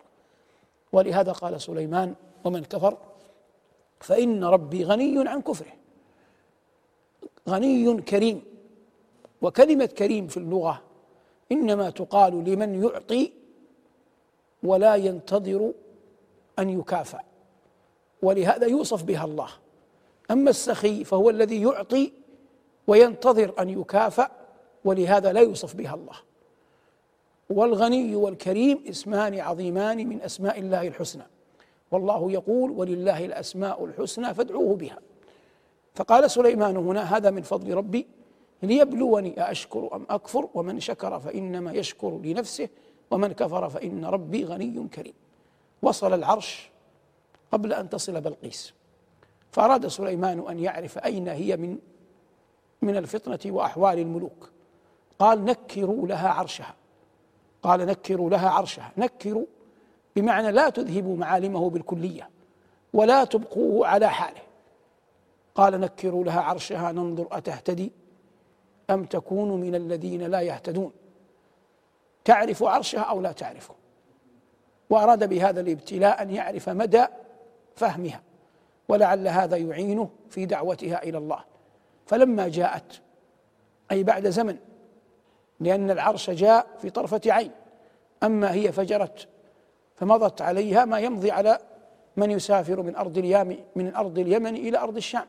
ولهذا 0.93 1.33
قال 1.33 1.61
سليمان 1.61 2.15
ومن 2.45 2.65
كفر 2.65 2.97
فإن 4.05 4.45
ربي 4.45 4.85
غني 4.85 5.29
عن 5.29 5.43
كفره. 5.43 5.73
غني 7.49 8.03
كريم. 8.03 8.43
وكلمة 9.43 9.87
كريم 9.87 10.27
في 10.27 10.37
اللغة 10.37 10.83
إنما 11.53 11.91
تقال 11.91 12.45
لمن 12.45 12.83
يعطي 12.85 13.33
ولا 14.63 14.95
ينتظر 14.95 15.73
أن 16.59 16.81
يكافأ. 16.81 17.21
ولهذا 18.23 18.67
يوصف 18.67 19.03
بها 19.03 19.25
الله. 19.25 19.49
أما 20.31 20.51
السخي 20.51 21.05
فهو 21.05 21.31
الذي 21.31 21.63
يعطي 21.63 22.13
وينتظر 22.87 23.55
أن 23.59 23.69
يكافأ 23.69 24.31
ولهذا 24.85 25.33
لا 25.33 25.41
يوصف 25.41 25.75
بها 25.77 25.95
الله. 25.95 26.17
والغني 27.51 28.17
والكريم 28.17 28.85
اسمان 28.89 29.41
عظيمان 29.41 30.09
من 30.09 30.23
أسماء 30.23 30.59
الله 30.59 30.89
الحسنى. 30.89 31.27
والله 31.95 32.33
يقول 32.33 32.71
ولله 32.71 33.25
الأسماء 33.25 33.85
الحسنى 33.85 34.35
فادعوه 34.35 34.77
بها. 34.77 34.99
فقال 35.95 36.31
سليمان 36.31 36.77
هنا 36.77 37.17
هذا 37.17 37.31
من 37.31 37.43
فضل 37.43 37.75
ربي 37.75 38.07
ليبلوني 38.63 39.43
أأشكر 39.43 39.97
أم 39.97 40.07
أكفر؟ 40.11 40.49
ومن 40.55 40.81
شكر 40.81 41.21
فإنما 41.21 41.73
يشكر 41.73 42.19
لنفسه 42.19 42.69
ومن 43.11 43.33
كفر 43.33 43.69
فإن 43.69 44.05
ربي 44.05 44.45
غني 44.45 44.89
كريم. 44.89 45.15
وصل 45.83 46.15
العرش 46.15 46.71
قبل 47.53 47.73
أن 47.73 47.89
تصل 47.89 48.21
بلقيس. 48.21 48.75
فأراد 49.53 49.87
سليمان 49.87 50.49
أن 50.49 50.59
يعرف 50.59 50.99
أين 50.99 51.29
هي 51.29 51.57
من 51.57 51.79
من 52.83 52.97
الفطنة 52.97 53.53
وأحوال 53.53 53.99
الملوك. 53.99 54.51
قال 55.19 55.45
نكروا 55.45 56.07
لها 56.07 56.29
عرشها. 56.29 56.75
قال 57.63 57.87
نكروا 57.87 58.31
لها 58.31 58.51
عرشها. 58.51 58.93
نكروا 58.97 59.47
بمعنى 60.17 60.53
لا 60.53 60.69
تذهبوا 60.69 61.17
معالمه 61.17 61.71
بالكلية 61.71 62.31
ولا 62.93 63.25
تبقوه 63.25 63.87
على 63.87 64.09
حاله. 64.09 64.41
قال 65.55 65.81
نكروا 65.81 66.25
لها 66.25 66.41
عرشها 66.41 66.93
ننظر 66.93 67.29
أتهتدي 67.33 67.93
أم 68.91 69.05
تكون 69.05 69.61
من 69.61 69.75
الذين 69.75 70.23
لا 70.23 70.41
يهتدون. 70.41 70.93
تعرف 72.25 72.63
عرشها 72.63 73.01
أو 73.01 73.21
لا 73.21 73.33
تعرفه 73.33 73.75
وأراد 74.91 75.29
بهذا 75.29 75.61
الابتلاء 75.61 76.23
أن 76.23 76.31
يعرف 76.31 76.69
مدى 76.69 77.05
فهمها 77.77 78.23
ولعل 78.89 79.29
هذا 79.29 79.57
يعينه 79.57 80.11
في 80.31 80.47
دعوتها 80.47 81.03
إلى 81.03 81.19
الله. 81.19 81.45
فلما 82.07 82.49
جاءت 82.49 83.01
أي 83.91 84.03
بعد 84.03 84.29
زمن 84.29 84.57
لأن 85.61 85.91
العرش 85.91 86.31
جاء 86.31 86.67
في 86.79 86.91
طرفة 86.91 87.21
عين 87.27 87.51
أما 88.23 88.53
هي 88.53 88.73
فجرت 88.73 89.29
فمضت 89.95 90.43
عليها 90.43 90.85
ما 90.85 90.99
يمضي 90.99 91.31
على 91.31 91.59
من 92.17 92.31
يسافر 92.31 92.83
من 92.83 92.97
أرض 92.97 93.19
اليمن 93.19 93.59
من 93.77 93.95
أرض 93.95 94.19
اليمن 94.19 94.55
إلى 94.57 94.79
أرض 94.79 94.97
الشام. 94.97 95.27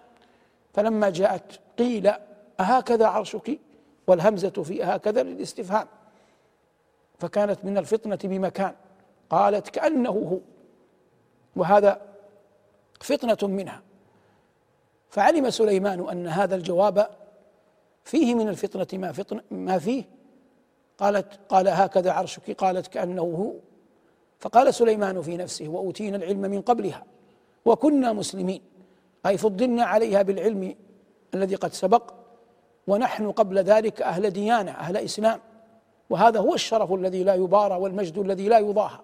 فلما 0.74 1.10
جاءت 1.10 1.60
قيل 1.80 2.12
أهكذا 2.60 3.08
عرشك؟ 3.08 3.60
والهمزة 4.08 4.50
في 4.50 4.84
هكذا 4.84 5.24
للاستفهام. 5.24 5.88
فكانت 7.20 7.66
من 7.66 7.78
الفطنة 7.78 8.20
بمكان. 8.24 8.74
قالت 9.30 9.70
كأنه 9.70 10.10
هو. 10.10 10.40
وهذا 11.56 12.02
فطنة 13.02 13.50
منها. 13.50 13.82
فعلم 15.10 15.50
سليمان 15.50 16.10
أن 16.10 16.28
هذا 16.28 16.56
الجواب 16.56 17.10
فيه 18.04 18.36
من 18.36 18.50
الفطنة 18.50 19.00
ما 19.00 19.12
فطن 19.12 19.42
ما 19.52 19.80
فيه. 19.80 20.04
قالت 20.98 21.40
قال 21.50 21.68
هكذا 21.68 22.12
عرشك؟ 22.12 22.52
قالت 22.52 22.88
كأنه 22.88 23.22
هو. 23.22 23.54
فقال 24.40 24.74
سليمان 24.74 25.22
في 25.22 25.38
نفسه 25.38 25.68
وأوتينا 25.68 26.18
العلم 26.18 26.42
من 26.42 26.62
قبلها 26.62 27.04
وكنا 27.66 28.14
مسلمين. 28.14 28.62
أي 29.26 29.38
فضلنا 29.38 29.84
عليها 29.84 30.22
بالعلم 30.22 30.76
الذي 31.34 31.56
قد 31.56 31.74
سبق 31.74 32.14
ونحن 32.88 33.32
قبل 33.32 33.58
ذلك 33.60 34.02
أهل 34.02 34.30
ديانة 34.30 34.72
أهل 34.72 34.98
إسلام. 34.98 35.40
وهذا 36.10 36.40
هو 36.40 36.54
الشرف 36.54 36.94
الذي 36.94 37.24
لا 37.24 37.36
يبارى 37.36 37.76
والمجد 37.76 38.18
الذي 38.18 38.50
لا 38.50 38.58
يضاهى 38.58 39.00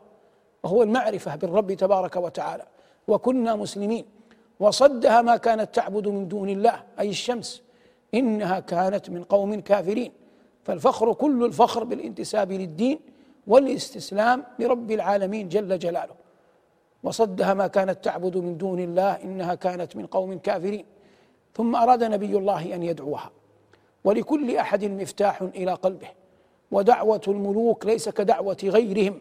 وهو 0.63 0.83
المعرفة 0.83 1.35
بالرب 1.35 1.73
تبارك 1.73 2.15
وتعالى. 2.15 2.65
وكنا 3.07 3.55
مسلمين. 3.55 4.05
وصدها 4.59 5.21
ما 5.21 5.37
كانت 5.37 5.75
تعبد 5.75 6.07
من 6.07 6.27
دون 6.27 6.49
الله 6.49 6.83
أي 6.99 7.09
الشمس. 7.09 7.61
إنها 8.13 8.59
كانت 8.59 9.09
من 9.09 9.23
قوم 9.23 9.61
كافرين. 9.61 10.11
فالفخر 10.63 11.13
كل 11.13 11.45
الفخر 11.45 11.83
بالانتساب 11.83 12.51
للدين 12.51 12.99
والاستسلام 13.47 14.43
لرب 14.59 14.91
العالمين 14.91 15.49
جل 15.49 15.79
جلاله. 15.79 16.13
وصدها 17.03 17.53
ما 17.53 17.67
كانت 17.67 18.05
تعبد 18.05 18.37
من 18.37 18.57
دون 18.57 18.79
الله 18.79 19.11
إنها 19.23 19.55
كانت 19.55 19.95
من 19.95 20.05
قوم 20.05 20.37
كافرين. 20.37 20.85
ثم 21.53 21.75
أراد 21.75 22.03
نبي 22.03 22.37
الله 22.37 22.75
أن 22.75 22.83
يدعوها. 22.83 23.31
ولكل 24.03 24.55
أحد 24.55 24.85
مفتاح 24.85 25.41
إلى 25.41 25.73
قلبه. 25.73 26.07
ودعوة 26.71 27.21
الملوك 27.27 27.85
ليس 27.85 28.09
كدعوة 28.09 28.57
غيرهم. 28.63 29.19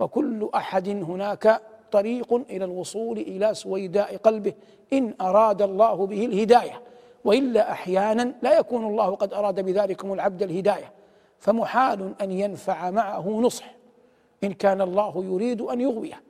وكل 0.00 0.50
أحد 0.54 0.88
هناك 0.88 1.62
طريق 1.92 2.34
إلى 2.34 2.64
الوصول 2.64 3.18
إلى 3.18 3.54
سويداء 3.54 4.16
قلبه. 4.16 4.52
إن 4.92 5.14
أراد 5.20 5.62
الله 5.62 6.06
به 6.06 6.24
الهداية. 6.24 6.82
وإلا 7.24 7.72
أحيانا 7.72 8.32
لا 8.42 8.58
يكون 8.58 8.86
الله 8.86 9.14
قد 9.14 9.34
أراد 9.34 9.60
بذلكم 9.60 10.12
العبد 10.12 10.42
الهداية. 10.42 10.92
فمحال 11.38 12.14
أن 12.20 12.32
ينفع 12.32 12.90
معه 12.90 13.28
نصح 13.28 13.74
إن 14.44 14.52
كان 14.52 14.80
الله 14.80 15.24
يريد 15.24 15.60
أن 15.60 15.80
يغويه. 15.80 16.22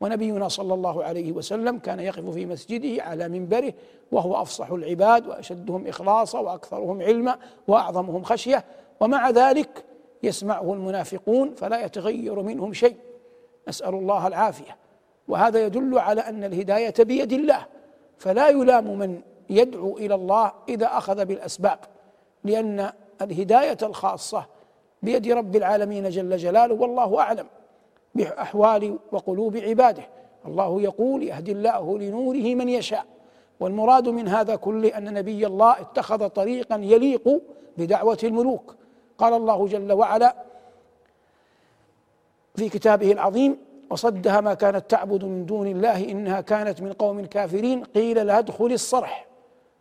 ونبينا 0.00 0.48
صلى 0.48 0.74
الله 0.74 1.04
عليه 1.04 1.32
وسلم 1.32 1.78
كان 1.78 2.00
يقف 2.00 2.28
في 2.28 2.46
مسجده 2.46 3.02
على 3.02 3.28
منبره 3.28 3.72
وهو 4.12 4.42
أفصح 4.42 4.70
العباد 4.70 5.26
وأشدهم 5.26 5.86
إخلاصا 5.86 6.38
وأكثرهم 6.38 7.02
علما 7.02 7.38
وأعظمهم 7.68 8.22
خشية. 8.22 8.64
ومع 9.00 9.30
ذلك 9.30 9.84
يسمعه 10.22 10.72
المنافقون 10.72 11.54
فلا 11.54 11.84
يتغير 11.84 12.42
منهم 12.42 12.72
شيء. 12.72 12.96
نسأل 13.68 13.94
الله 13.94 14.26
العافية. 14.26 14.76
وهذا 15.28 15.66
يدل 15.66 15.98
على 15.98 16.20
أن 16.20 16.44
الهداية 16.44 16.94
بيد 17.00 17.32
الله. 17.32 17.66
فلا 18.18 18.48
يلام 18.48 18.98
من 18.98 19.20
يدعو 19.50 19.98
إلى 19.98 20.14
الله 20.14 20.52
إذا 20.68 20.86
أخذ 20.86 21.24
بالأسباب 21.24 21.78
لأن 22.44 22.92
الهداية 23.22 23.78
الخاصة 23.82 24.46
بيد 25.02 25.32
رب 25.32 25.56
العالمين 25.56 26.08
جل 26.08 26.36
جلاله 26.36 26.74
والله 26.74 27.20
أعلم 27.20 27.46
بأحوال 28.14 28.98
وقلوب 29.12 29.56
عباده. 29.56 30.02
الله 30.46 30.82
يقول 30.82 31.22
يهدي 31.22 31.52
الله 31.52 31.98
لنوره 31.98 32.54
من 32.54 32.68
يشاء 32.68 33.04
والمراد 33.60 34.08
من 34.08 34.28
هذا 34.28 34.56
كله 34.56 34.88
أن 34.88 35.14
نبي 35.14 35.46
الله 35.46 35.80
اتخذ 35.80 36.28
طريقا 36.28 36.76
يليق 36.76 37.40
بدعوة 37.78 38.18
الملوك. 38.24 38.74
قال 39.18 39.34
الله 39.34 39.66
جل 39.66 39.92
وعلا 39.92 40.36
في 42.56 42.68
كتابه 42.68 43.12
العظيم 43.12 43.56
وصدها 43.90 44.40
ما 44.40 44.54
كانت 44.54 44.90
تعبد 44.90 45.24
من 45.24 45.46
دون 45.46 45.66
الله 45.66 46.10
إنها 46.10 46.40
كانت 46.40 46.82
من 46.82 46.92
قوم 46.92 47.24
كافرين 47.24 47.84
قيل 47.84 48.26
لها 48.26 48.38
ادخل 48.38 48.72
الصرح 48.72 49.26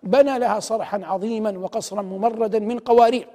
بنى 0.06 0.39
لها 0.39 0.60
صرحا 0.60 1.02
عظيما 1.04 1.58
وقصرا 1.58 2.02
ممردا 2.02 2.60
من 2.60 2.80
قوارير 2.80 3.28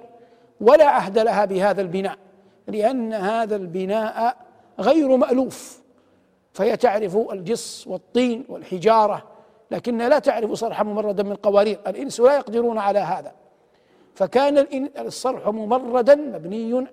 ولا 0.61 0.85
عهد 0.85 1.19
لها 1.19 1.45
بهذا 1.45 1.81
البناء 1.81 2.17
لأن 2.67 3.13
هذا 3.13 3.55
البناء 3.55 4.37
غير 4.79 5.17
مألوف. 5.17 5.81
فهي 6.53 6.77
تعرف 6.77 7.17
الجص 7.17 7.87
والطين 7.87 8.45
والحجارة 8.49 9.23
لكنها 9.71 10.09
لا 10.09 10.19
تعرف 10.19 10.51
صرحا 10.51 10.83
ممردا 10.83 11.23
من 11.23 11.35
قوارير. 11.35 11.79
الإنس 11.87 12.19
لا 12.19 12.35
يقدرون 12.35 12.77
على 12.77 12.99
هذا. 12.99 13.31
فكان 14.15 14.87
الصرح 14.99 15.47
ممردا 15.47 16.15
مبني 16.15 16.87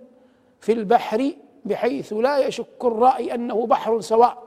في 0.61 0.73
البحر 0.73 1.33
بحيث 1.65 2.13
لا 2.13 2.39
يشك 2.39 2.85
الرائي 2.85 3.35
أنه 3.35 3.67
بحر 3.67 4.01
سواء. 4.01 4.43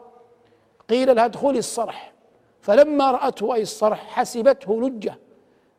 قيل 0.89 1.15
لها 1.15 1.25
ادخلي 1.25 1.59
الصرح. 1.59 2.11
فلما 2.61 3.11
رأته 3.11 3.53
أي 3.53 3.61
الصرح 3.61 4.07
حسبته 4.07 4.81
لجه 4.81 5.17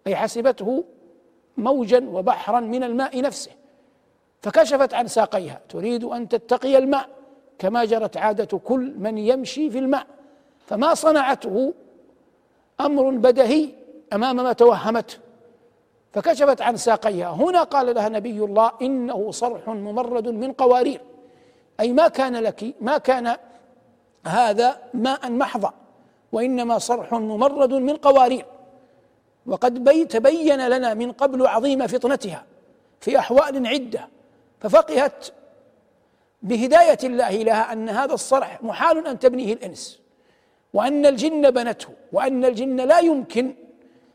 أي 0.07 0.17
حسبته 0.17 0.85
موجا 1.57 2.09
وبحرا 2.13 2.61
من 2.61 2.85
الماء 2.85 3.21
نفسه 3.21 3.51
فكشفت 4.41 4.95
عن 4.95 5.07
ساقيها. 5.09 5.61
تريد 5.69 6.05
أن 6.05 6.29
تتقي 6.29 6.79
الماء 6.79 7.09
كما 7.59 7.85
جرت 7.85 8.17
عادة 8.17 8.59
كل 8.59 8.95
من 8.99 9.19
يمشي 9.19 9.71
في 9.71 9.79
الماء. 9.79 10.07
فما 10.67 10.95
صنعته 10.95 11.75
أمر 12.81 13.11
بدهي 13.11 13.69
أمام 14.13 14.37
ما 14.37 14.53
توهمته 14.53 15.19
فكشفت 16.13 16.61
عن 16.63 16.77
ساقيها. 16.77 17.31
هنا 17.31 17.63
قال 17.63 17.95
لها 17.95 18.09
نبي 18.09 18.45
الله 18.45 18.73
إنه 18.83 19.31
صرح 19.31 19.69
ممرد 19.69 20.29
من 20.29 20.53
قوارير. 20.53 21.01
أي 21.81 21.93
ما 21.93 22.09
كان 22.09 22.37
لك 22.37 22.75
ما 22.81 22.99
كان 22.99 23.37
هذا 24.27 24.79
ماء 24.95 25.31
محضا. 25.31 25.82
وإنما 26.33 26.79
صرح 26.79 27.13
ممرد 27.13 27.73
من 27.73 27.97
قوارير. 27.97 28.47
وقد 29.47 29.85
بي 29.85 30.05
تبين 30.05 30.69
لنا 30.69 30.95
من 30.95 31.13
قبل 31.13 31.47
عظيم 31.47 31.87
فطنتها 31.87 32.45
في 33.01 33.19
أحوال 33.19 33.67
عدة 33.67 34.09
ففقهت 34.61 35.27
بهداية 36.43 36.99
الله 37.05 37.31
لها 37.31 37.73
أن 37.73 37.89
هذا 37.89 38.15
الصرح 38.15 38.63
محال 38.63 39.07
أن 39.07 39.19
تبنيه 39.19 39.53
الإنس 39.53 39.99
وأن 40.75 41.07
الجن 41.07 41.51
بنته 41.51 41.89
وأن 42.13 42.45
الجن 42.45 42.77
لا 42.77 42.99
يمكن 42.99 43.55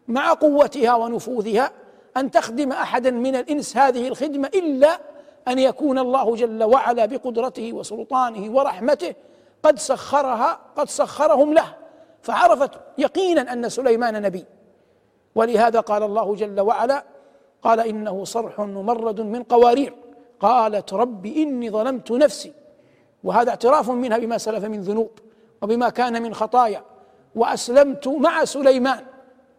مع 0.07 0.33
قوتها 0.33 0.95
ونفوذها 0.95 1.71
أن 2.17 2.31
تخدم 2.31 2.71
أحدا 2.71 3.11
من 3.11 3.35
الإنس 3.35 3.77
هذه 3.77 4.07
الخدمة 4.07 4.47
إلا 4.47 4.99
أن 5.47 5.59
يكون 5.59 5.99
الله 5.99 6.35
جل 6.35 6.63
وعلا 6.63 7.05
بقدرته 7.05 7.73
وسلطانه 7.73 8.51
ورحمته 8.51 9.15
قد 9.63 9.79
سخرها 9.79 10.59
قد 10.75 10.89
سخرهم 10.89 11.53
له. 11.53 11.75
فعرفت 12.27 12.71
يقينا 12.97 13.53
أن 13.53 13.69
سليمان 13.69 14.21
نبي. 14.21 14.45
ولهذا 15.35 15.79
قال 15.79 16.03
الله 16.03 16.35
جل 16.35 16.59
وعلا 16.59 17.03
قال 17.63 17.79
إنه 17.79 18.23
صرح 18.23 18.59
ممرد 18.59 19.21
من 19.21 19.43
قوارير. 19.43 19.93
قالت 20.39 20.93
رب 20.93 21.25
إني 21.25 21.69
ظلمت 21.69 22.11
نفسي. 22.11 22.53
وهذا 23.23 23.49
اعتراف 23.49 23.89
منها 23.89 24.17
بما 24.17 24.37
سلف 24.37 24.63
من 24.65 24.81
ذنوب 24.81 25.11
وبما 25.61 25.89
كان 25.89 26.23
من 26.23 26.33
خطايا. 26.33 26.81
وأسلمت 27.35 28.07
مع 28.07 28.45
سليمان 28.45 29.03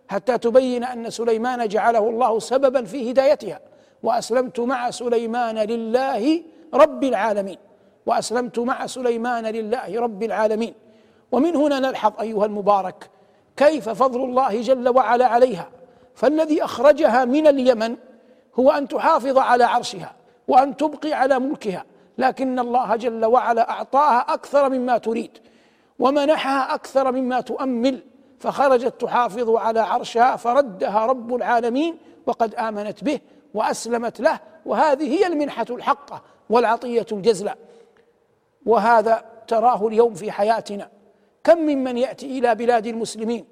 حتى 0.09 0.39
تبين 0.39 0.85
أن 0.85 1.11
سليمان 1.11 1.69
جعله 1.69 2.09
الله 2.09 2.39
سببا 2.39 2.85
في 2.85 3.11
هدايتها. 3.11 3.61
وأسلمت 4.03 4.61
مع 4.61 4.91
سليمان 4.91 5.59
لله 5.59 6.43
رب 6.75 7.05
العالمين. 7.05 7.59
وأسلمت 8.07 8.59
مع 8.59 8.87
سليمان 8.87 9.47
لله 9.47 10.01
رب 10.01 10.23
العالمين. 10.23 10.75
ومن 11.33 11.57
هنا 11.57 11.81
نلحظ 11.81 12.13
أيها 12.21 12.47
المبارك 12.47 13.11
كيف 13.57 13.89
فضل 13.89 14.25
الله 14.25 14.61
جل 14.61 14.89
وعلا 14.89 15.27
عليها. 15.27 15.69
فالذي 16.15 16.65
أخرجها 16.65 17.25
من 17.25 17.47
اليمن 17.47 17.97
هو 18.59 18.71
أن 18.71 18.89
تحافظ 18.89 19.39
على 19.39 19.65
عرشها 19.65 20.13
وأن 20.49 20.77
تبقي 20.77 21.13
على 21.13 21.39
ملكها 21.39 21.85
لكن 22.19 22.59
الله 22.59 22.97
جل 22.97 23.25
وعلا 23.25 23.71
أعطاها 23.71 24.19
أكثر 24.19 24.69
مما 24.69 24.99
تريد 24.99 25.31
ومنحها 25.99 26.75
أكثر 26.75 27.13
مما 27.13 27.41
تؤمل 27.41 28.03
فخرجت 28.39 29.01
تحافظ 29.01 29.51
على 29.51 29.81
عرشها 29.81 30.37
فردها 30.37 31.07
رب 31.07 31.35
العالمين 31.35 31.97
وقد 32.27 32.55
آمنت 32.55 33.05
به 33.05 33.21
وأسلمت 33.55 34.21
له 34.21 34.41
وهذه 34.67 35.19
هي 35.19 35.27
المنحة 35.27 35.67
الحقة 35.71 36.23
والعطية 36.51 37.07
الجزلة. 37.13 37.55
وهذا 38.67 39.25
تراه 39.49 39.89
اليوم 39.89 40.15
في 40.15 40.33
حياتنا. 40.33 40.89
كم 41.49 41.59
ممن 41.59 41.99
يأتي 41.99 42.39
إلى 42.39 42.55
بلاد 42.55 42.87
المسلمين 42.87 43.45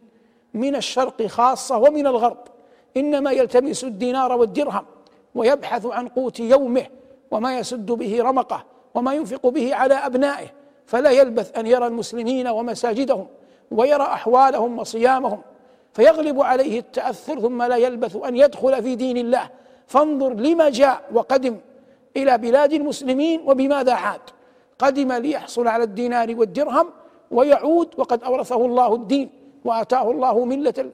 من 0.55 0.77
الشرق 0.77 1.27
خاصة 1.27 1.79
ومن 1.79 2.07
الغرب. 2.07 2.39
إنما 2.97 3.33
يلتمس 3.33 3.85
الدينار 3.85 4.33
والدرهم 4.33 4.85
ويبحث 5.35 5.87
عن 5.87 6.09
قوت 6.09 6.41
يومه 6.41 6.87
وما 7.31 7.59
يسد 7.59 7.87
به 7.87 8.23
رمقه 8.23 8.65
وما 8.95 9.15
ينفق 9.15 9.47
به 9.47 9.75
على 9.75 9.95
أبنائه. 9.95 10.47
فلا 10.87 11.11
يلبث 11.11 11.59
أن 11.59 11.67
يرى 11.67 11.87
المسلمين 11.87 12.49
ومساجدهم 12.49 13.27
ويرى 13.71 14.03
أحوالهم 14.03 14.79
وصيامهم. 14.79 15.41
فيغلب 15.93 16.41
عليه 16.41 16.79
التأثر 16.79 17.41
ثم 17.41 17.63
لا 17.63 17.77
يلبث 17.77 18.17
أن 18.17 18.37
يدخل 18.37 18.83
في 18.83 18.95
دين 18.95 19.17
الله. 19.17 19.51
فانظر 19.87 20.35
لما 20.35 20.71
جاء 20.71 21.03
وقدم 21.13 21.57
إلى 22.17 22.39
بلاد 22.39 22.73
المسلمين 22.73 23.41
وبماذا 23.47 23.93
عاد. 23.93 24.21
قدم 24.79 25.13
ليحصل 25.13 25.69
على 25.69 25.85
الدينار 25.85 26.35
والدرهم 26.37 26.91
ويعود 27.31 27.89
وقد 27.99 28.23
أورثه 28.25 28.67
الله 28.67 28.95
الدين 28.95 29.31
وأتاه 29.65 30.11
الله 30.11 30.45
ملة 30.45 30.91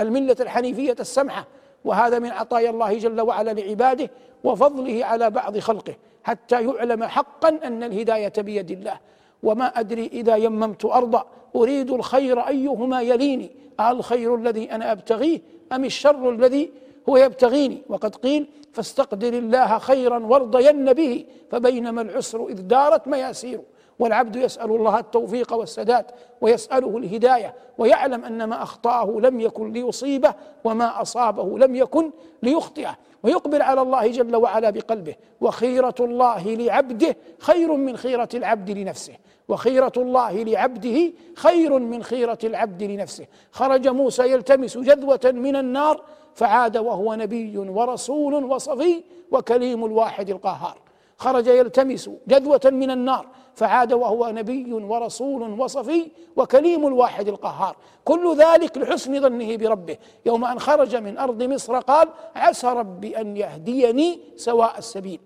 الملة 0.00 0.36
الحنيفية 0.40 0.96
السمحة. 1.00 1.46
وهذا 1.84 2.18
من 2.18 2.30
عطايا 2.30 2.70
الله 2.70 2.98
جل 2.98 3.20
وعلا 3.20 3.50
لعباده 3.50 4.10
وفضله 4.44 5.04
على 5.04 5.30
بعض 5.30 5.58
خلقه 5.58 5.94
حتى 6.24 6.64
يعلم 6.64 7.04
حقا 7.04 7.48
أن 7.48 7.82
الهداية 7.82 8.32
بيد 8.38 8.70
الله. 8.70 9.00
وما 9.42 9.66
أدري 9.80 10.06
إذا 10.06 10.36
يممت 10.36 10.84
أرضا 10.84 11.26
أريد 11.56 11.90
الخير 11.90 12.40
أيهما 12.40 13.02
يليني؟ 13.02 13.50
الخير 13.80 14.34
الذي 14.34 14.72
أنا 14.72 14.92
أبتغيه 14.92 15.40
أم 15.72 15.84
الشر 15.84 16.30
الذي 16.30 16.70
هو 17.08 17.16
يبتغيني؟ 17.16 17.82
وقد 17.88 18.16
قيل 18.16 18.46
فاستقدر 18.72 19.32
الله 19.32 19.78
خيرا 19.78 20.18
وارضين 20.18 20.92
به 20.92 21.24
فبينما 21.50 22.02
العسر 22.02 22.46
إذ 22.46 22.60
دارت 22.60 23.08
مياسير 23.08 23.60
والعبد 23.98 24.36
يسأل 24.36 24.70
الله 24.70 24.98
التوفيق 24.98 25.52
والسداد 25.52 26.04
ويسأله 26.40 26.98
الهداية 26.98 27.54
ويعلم 27.78 28.24
أن 28.24 28.44
ما 28.44 28.62
أخطأه 28.62 29.20
لم 29.20 29.40
يكن 29.40 29.72
ليصيبه 29.72 30.34
وما 30.64 31.02
أصابه 31.02 31.58
لم 31.58 31.74
يكن 31.74 32.10
ليخطئه. 32.42 32.96
ويقبل 33.22 33.62
على 33.62 33.82
الله 33.82 34.06
جل 34.06 34.36
وعلا 34.36 34.70
بقلبه 34.70 35.14
وخيرة 35.40 35.94
الله 36.00 36.54
لعبده 36.54 37.16
خير 37.38 37.72
من 37.72 37.96
خيرة 37.96 38.28
العبد 38.34 38.70
لنفسه. 38.70 39.14
وخيرة 39.48 39.92
الله 39.96 40.42
لعبده 40.42 41.12
خير 41.36 41.78
من 41.78 42.02
خيرة 42.02 42.38
العبد 42.44 42.82
لنفسه. 42.82 43.26
خرج 43.52 43.88
موسى 43.88 44.32
يلتمس 44.32 44.78
جذوة 44.78 45.20
من 45.24 45.56
النار 45.56 46.02
فعاد 46.34 46.76
وهو 46.76 47.14
نبي 47.14 47.58
ورسول 47.58 48.34
وصفي 48.34 49.02
وكليم 49.30 49.84
الواحد 49.84 50.30
القهار. 50.30 50.78
خرج 51.16 51.46
يلتمس 51.46 52.10
جذوة 52.28 52.60
من 52.64 52.90
النار 52.90 53.26
فعاد 53.54 53.92
وهو 53.92 54.30
نبي 54.30 54.72
ورسول 54.72 55.60
وصفي 55.60 56.06
وكليم 56.36 56.86
الواحد 56.86 57.28
القهار. 57.28 57.76
كل 58.04 58.36
ذلك 58.36 58.78
لحسن 58.78 59.20
ظنه 59.20 59.56
بربه. 59.56 59.96
يوم 60.26 60.44
أن 60.44 60.58
خرج 60.58 60.96
من 60.96 61.18
أرض 61.18 61.42
مصر 61.42 61.78
قال 61.78 62.08
عسى 62.36 62.66
ربي 62.66 63.20
أن 63.20 63.36
يهديني 63.36 64.20
سواء 64.36 64.78
السبيل. 64.78 65.20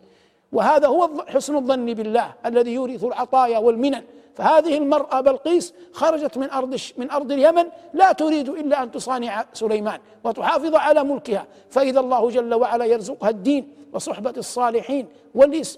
وهذا 0.53 0.87
هو 0.87 1.11
حسن 1.27 1.57
الظن 1.57 1.87
بالله 1.87 2.35
الذي 2.47 2.75
يورث 2.75 3.05
العطايا 3.05 3.59
والمنن. 3.59 4.05
فهذه 4.35 4.79
المرأة 4.79 5.21
بلقيس 5.21 5.75
خرجت 5.93 6.39
من 6.39 6.51
أرض 6.51 6.77
من 6.97 7.11
أرض 7.11 7.33
اليمن 7.33 7.65
لا 7.95 8.13
تريد 8.13 8.49
إلا 8.49 8.83
أن 8.83 8.91
تصانع 8.91 9.45
سليمان 9.53 10.01
وتحافظ 10.25 10.75
على 10.75 11.05
ملكها. 11.05 11.47
فإذا 11.71 12.01
الله 12.01 12.31
جل 12.31 12.55
وعلا 12.55 12.85
يرزقها 12.85 13.31
الدين 13.31 13.73
وصحبة 13.93 14.35
الصالحين 14.37 15.09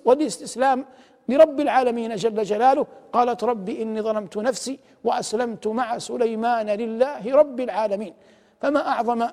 والإستسلام 0.04 0.86
لرب 1.32 1.60
العالمين 1.60 2.14
جل 2.14 2.42
جلاله. 2.42 2.86
قالت 3.12 3.44
رب 3.44 3.68
إني 3.68 4.00
ظلمت 4.02 4.36
نفسي 4.36 4.78
وأسلمت 5.04 5.66
مع 5.66 5.98
سليمان 5.98 6.66
لله 6.66 7.34
رب 7.34 7.60
العالمين. 7.60 8.14
فما 8.60 8.88
أعظم 8.88 9.28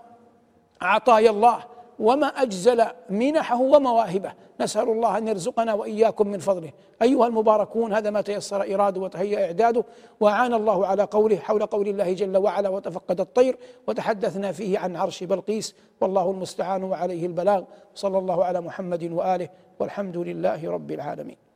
عطايا 0.82 1.30
الله 1.30 1.60
وما 2.00 2.28
أجزل 2.28 2.86
منحه 3.10 3.62
ومواهبه. 3.62 4.32
نسأل 4.62 4.90
الله 4.90 5.18
أن 5.18 5.28
يرزقنا 5.28 5.74
وإياكم 5.74 6.28
من 6.28 6.40
فضله. 6.40 6.72
أيها 7.02 7.28
المباركون 7.28 7.94
هذا 7.94 8.10
ما 8.10 8.22
تيسر 8.22 8.74
اراده 8.74 9.02
وتهيأ 9.02 9.46
اعداده 9.46 9.84
وأعان 10.20 10.54
الله 10.54 10.88
على 10.88 11.04
قوله 11.04 11.38
حول 11.38 11.66
قول 11.66 11.88
الله 11.88 12.14
جل 12.14 12.38
وعلا 12.38 12.70
وتفقد 12.70 13.20
الطير 13.20 13.58
وتحدثنا 13.88 14.52
فيه 14.52 14.80
عن 14.80 14.96
عرش 14.96 15.24
بلقيس 15.24 15.76
والله 16.02 16.32
المستعان 16.32 16.84
وعليه 16.84 17.26
البلاغ. 17.26 17.64
صلى 17.96 18.18
الله 18.18 18.46
على 18.46 18.62
محمد 18.62 19.04
وآله 19.12 19.50
والحمد 19.80 20.18
لله 20.18 20.72
رب 20.72 20.92
العالمين. 20.92 21.47